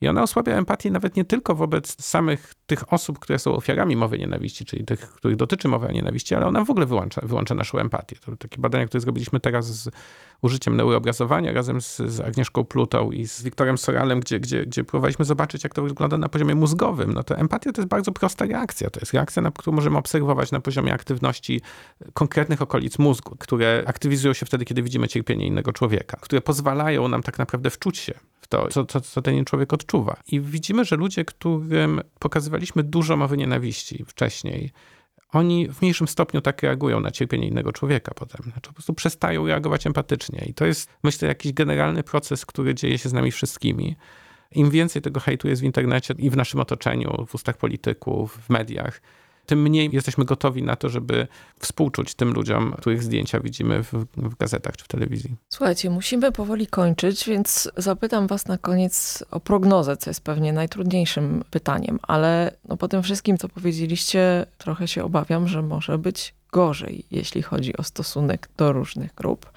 [0.02, 4.18] I ona osłabia empatię nawet nie tylko wobec samych tych osób, które są ofiarami mowy
[4.18, 8.16] nienawiści, czyli tych, których dotyczy mowa nienawiści, ale ona w ogóle wyłącza, wyłącza naszą empatię.
[8.16, 9.90] To takie badania, które zrobiliśmy teraz z
[10.42, 15.24] użyciem neuroobrazowania razem z, z Agnieszką Plutą i z Wiktorem Soralem, gdzie, gdzie, gdzie próbowaliśmy
[15.24, 17.12] zobaczyć, jak to wygląda na poziomie mózgowym.
[17.12, 18.90] No to empatia to jest bardzo prosta reakcja.
[18.90, 21.60] To jest reakcja, na którą możemy obserwować na poziomie aktywności
[22.14, 27.22] konkretnych okolic mózgu, które aktywizują się wtedy, kiedy widzimy cierpienie innego człowieka, które pozwalają nam
[27.22, 28.14] tak naprawdę wczuć się
[28.52, 30.16] to, co, co, co ten człowiek odczuwa.
[30.26, 34.72] I widzimy, że ludzie, którym pokazywaliśmy dużo mowy nienawiści wcześniej,
[35.28, 38.42] oni w mniejszym stopniu tak reagują na cierpienie innego człowieka potem.
[38.42, 40.44] Znaczy po prostu przestają reagować empatycznie.
[40.46, 43.96] I to jest, myślę, jakiś generalny proces, który dzieje się z nami wszystkimi.
[44.54, 48.50] Im więcej tego hejtu jest w internecie i w naszym otoczeniu, w ustach polityków, w
[48.50, 49.00] mediach,
[49.46, 51.26] tym mniej jesteśmy gotowi na to, żeby
[51.58, 55.36] współczuć tym ludziom, których zdjęcia widzimy w, w, gazetach czy w telewizji.
[55.48, 61.44] Słuchajcie, musimy powoli kończyć, więc zapytam Was na koniec o prognozę, co jest pewnie najtrudniejszym
[61.50, 67.04] pytaniem, ale no po tym wszystkim, co powiedzieliście, trochę się obawiam, że może być gorzej,
[67.10, 69.50] jeśli chodzi o stosunek do różnych grup.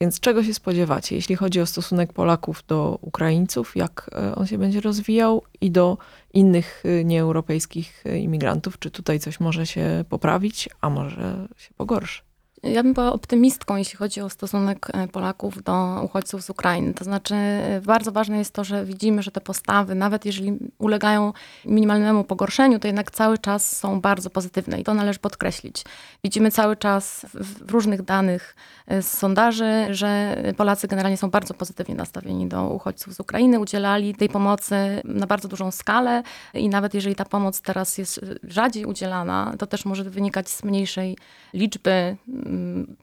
[0.00, 4.58] Więc czego się spodziewacie, jeśli chodzi o stosunek Polaków do Ukraińców, jak e, on się
[4.58, 5.98] będzie rozwijał i do
[6.32, 8.78] innych e, nieeuropejskich e, imigrantów?
[8.78, 12.22] Czy tutaj coś może się poprawić, a może się pogorszy?
[12.64, 16.94] Ja bym była optymistką, jeśli chodzi o stosunek e, Polaków do uchodźców z Ukrainy.
[16.94, 21.32] To znaczy, e, bardzo ważne jest to, że widzimy, że te postawy, nawet jeżeli ulegają
[21.64, 25.84] minimalnemu pogorszeniu, to jednak cały czas są bardzo pozytywne i to należy podkreślić.
[26.24, 28.56] Widzimy cały czas w, różnych danych
[28.86, 34.14] e, z sondaży, że Polacy generalnie są bardzo pozytywnie nastawieni do uchodźców z Ukrainy, udzielali
[34.14, 36.22] tej pomocy na bardzo dużą skalę
[36.54, 41.16] i nawet jeżeli ta pomoc teraz jest rzadziej udzielana, to też może wynikać z mniejszej
[41.54, 42.16] liczby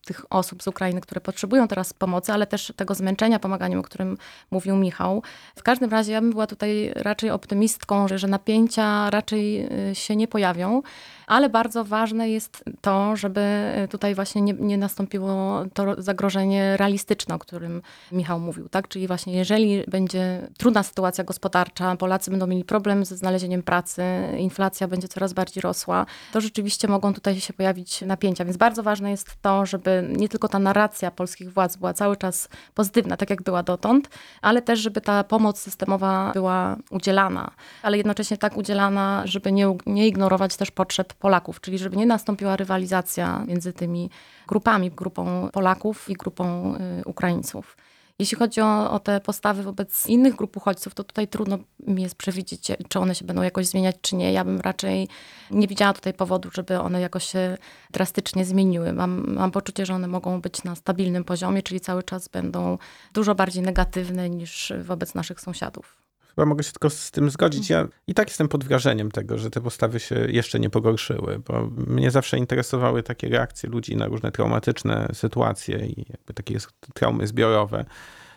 [0.05, 4.17] tych osób z Ukrainy, które potrzebują teraz pomocy, ale też tego zmęczenia pomaganiem, o którym
[4.51, 5.23] mówił Michał.
[5.55, 10.15] W każdym razie ja bym była tutaj raczej optymistką, że, że napięcia raczej y, się
[10.15, 10.81] nie pojawią,
[11.27, 13.41] ale bardzo ważne jest to, żeby
[13.89, 18.87] tutaj właśnie nie, nie nastąpiło to zagrożenie realistyczne, o którym Michał mówił, tak?
[18.87, 24.03] Czyli właśnie jeżeli będzie trudna sytuacja gospodarcza, Polacy będą mieli problem ze znalezieniem pracy,
[24.37, 29.11] inflacja będzie coraz bardziej rosła, to rzeczywiście mogą tutaj się pojawić napięcia, więc bardzo ważne
[29.11, 33.43] jest to, żeby nie tylko ta narracja polskich władz była cały czas pozytywna, tak jak
[33.43, 34.09] była dotąd,
[34.41, 37.51] ale też, żeby ta pomoc systemowa była udzielana,
[37.81, 42.55] ale jednocześnie tak udzielana, żeby nie, nie ignorować też potrzeb Polaków, czyli żeby nie nastąpiła
[42.55, 44.09] rywalizacja między tymi
[44.47, 47.77] grupami, grupą Polaków i grupą y, Ukraińców.
[48.21, 51.57] Jeśli chodzi o, o, te postawy wobec innych grup uchodźców, to tutaj trudno
[51.87, 54.33] mi jest przewidzieć, czy one się będą jakoś zmieniać, czy nie.
[54.33, 55.07] Ja bym raczej
[55.51, 57.57] nie widziała tutaj powodu, żeby one jakoś się
[57.91, 58.93] drastycznie zmieniły.
[58.93, 62.77] Mam, mam poczucie, że one mogą być na stabilnym poziomie, czyli cały czas będą
[63.13, 66.00] dużo bardziej negatywne niż wobec naszych sąsiadów.
[66.35, 67.69] Chyba mogę się tylko z tym zgodzić.
[67.69, 71.69] Ja i tak jestem pod wrażeniem tego, że te postawy się jeszcze nie pogorszyły, bo
[71.87, 76.57] mnie zawsze interesowały takie reakcje ludzi na różne traumatyczne sytuacje i jakby takie
[76.93, 77.85] traumy zbiorowe,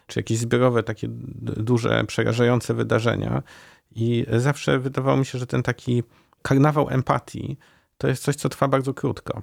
[0.06, 1.06] czy jakieś zbiorowe takie
[1.40, 3.42] duże, przerażające wydarzenia.
[3.90, 6.02] I zawsze wydawało mi się, że ten taki
[6.42, 7.58] karnawał empatii
[7.98, 9.42] to jest coś, co trwa bardzo krótko.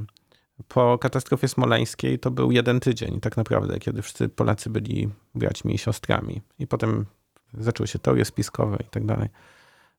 [0.67, 5.77] Po katastrofie smoleńskiej to był jeden tydzień, tak naprawdę, kiedy wszyscy Polacy byli braćmi i
[5.77, 6.41] siostrami.
[6.59, 7.05] I potem
[7.53, 9.29] zaczęły się teorie spiskowe i tak dalej.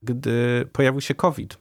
[0.02, 1.58] Gdy pojawił się COVID,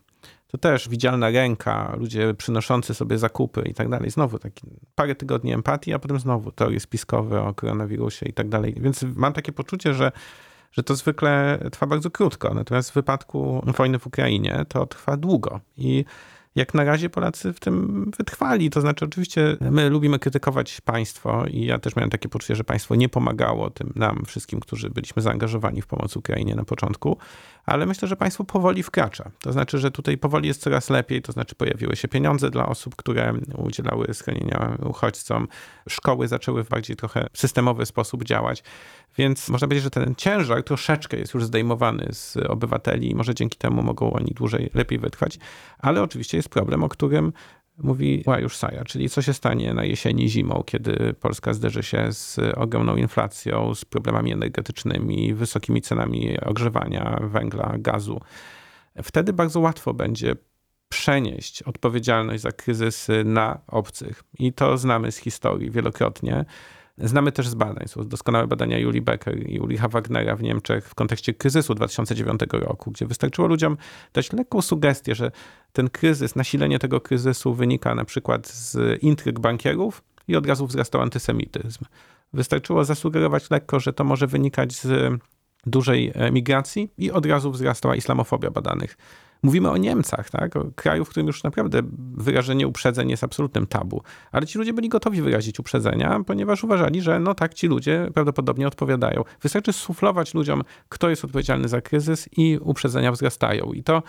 [0.51, 4.09] to też widzialna ręka, ludzie przynoszący sobie zakupy i tak dalej.
[4.09, 8.75] Znowu taki parę tygodni empatii, a potem znowu teorie spiskowe o koronawirusie i tak dalej.
[8.81, 10.11] Więc mam takie poczucie, że,
[10.71, 12.53] że to zwykle trwa bardzo krótko.
[12.53, 15.59] Natomiast w wypadku wojny w Ukrainie to trwa długo.
[15.77, 16.05] I
[16.55, 18.69] jak na razie Polacy w tym wytrwali.
[18.69, 22.95] To znaczy, oczywiście my lubimy krytykować państwo i ja też miałem takie poczucie, że państwo
[22.95, 27.17] nie pomagało tym nam, wszystkim, którzy byliśmy zaangażowani w pomoc Ukrainie na początku,
[27.65, 29.31] ale myślę, że państwo powoli wkracza.
[29.39, 32.95] To znaczy, że tutaj powoli jest coraz lepiej, to znaczy pojawiły się pieniądze dla osób,
[32.95, 35.47] które udzielały schronienia uchodźcom,
[35.89, 38.63] szkoły zaczęły w bardziej trochę systemowy sposób działać,
[39.17, 43.57] więc można powiedzieć, że ten ciężar troszeczkę jest już zdejmowany z obywateli i może dzięki
[43.57, 45.39] temu mogą oni dłużej, lepiej wytrwać,
[45.79, 47.33] ale oczywiście jest problem, o którym
[47.77, 52.39] mówi Łajusz Saja, czyli co się stanie na jesieni, zimą, kiedy Polska zderzy się z
[52.55, 58.21] ogromną inflacją, z problemami energetycznymi, wysokimi cenami ogrzewania, węgla, gazu.
[59.03, 60.35] Wtedy bardzo łatwo będzie
[60.89, 64.23] przenieść odpowiedzialność za kryzysy na obcych.
[64.39, 66.45] I to znamy z historii wielokrotnie.
[66.97, 67.87] Znamy też z badań.
[67.87, 72.91] Są doskonałe badania Julii Becker i Ulricha Wagnera w Niemczech w kontekście kryzysu 2009 roku,
[72.91, 73.77] gdzie wystarczyło ludziom
[74.13, 75.31] dać lekką sugestię, że
[75.73, 81.01] ten kryzys, nasilenie tego kryzysu wynika na przykład z intryg bankierów i od razu wzrastał
[81.01, 81.85] antysemityzm.
[82.33, 85.13] Wystarczyło zasugerować lekko, że to może wynikać z
[85.65, 88.97] dużej migracji i od razu wzrastała islamofobia badanych.
[89.43, 90.55] Mówimy o Niemcach, tak?
[90.55, 91.81] o kraju, w którym już naprawdę
[92.13, 94.01] wyrażenie uprzedzeń jest absolutnym tabu.
[94.31, 98.67] Ale ci ludzie byli gotowi wyrazić uprzedzenia, ponieważ uważali, że no tak, ci ludzie prawdopodobnie
[98.67, 99.23] odpowiadają.
[99.41, 103.73] Wystarczy suflować ludziom, kto jest odpowiedzialny za kryzys i uprzedzenia wzrastają.
[103.73, 104.03] I to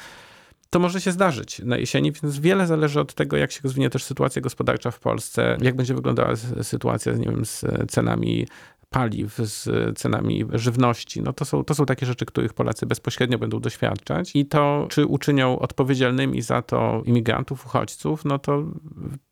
[0.70, 4.05] to może się zdarzyć na jesieni, więc wiele zależy od tego, jak się rozwinie też
[4.05, 8.47] sytuacja gospodarcza w Polsce, jak będzie wyglądała sytuacja nie wiem, z cenami
[8.93, 9.68] paliw, z
[9.99, 11.22] cenami żywności.
[11.22, 14.30] No to, są, to są takie rzeczy, których Polacy bezpośrednio będą doświadczać.
[14.34, 18.64] I to, czy uczynią odpowiedzialnymi za to imigrantów, uchodźców, no to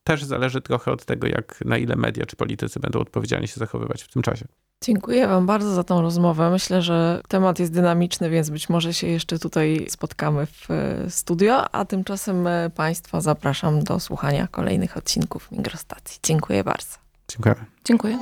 [0.05, 4.03] też zależy trochę od tego, jak na ile media czy politycy będą odpowiedzialnie się zachowywać
[4.03, 4.45] w tym czasie.
[4.85, 6.51] Dziękuję Wam bardzo za tą rozmowę.
[6.51, 10.69] Myślę, że temat jest dynamiczny, więc być może się jeszcze tutaj spotkamy w
[11.09, 16.21] studio, a tymczasem Państwa zapraszam do słuchania kolejnych odcinków Migrostacji.
[16.23, 16.97] Dziękuję bardzo.
[17.29, 17.55] Dziękuję.
[17.85, 18.19] Dziękuję.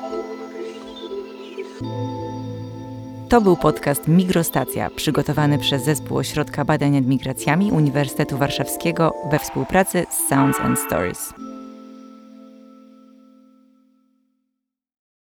[3.28, 10.06] To był podcast Migrostacja, przygotowany przez Zespół Ośrodka Badań nad Migracjami Uniwersytetu Warszawskiego we współpracy
[10.10, 11.32] z Sounds and Stories.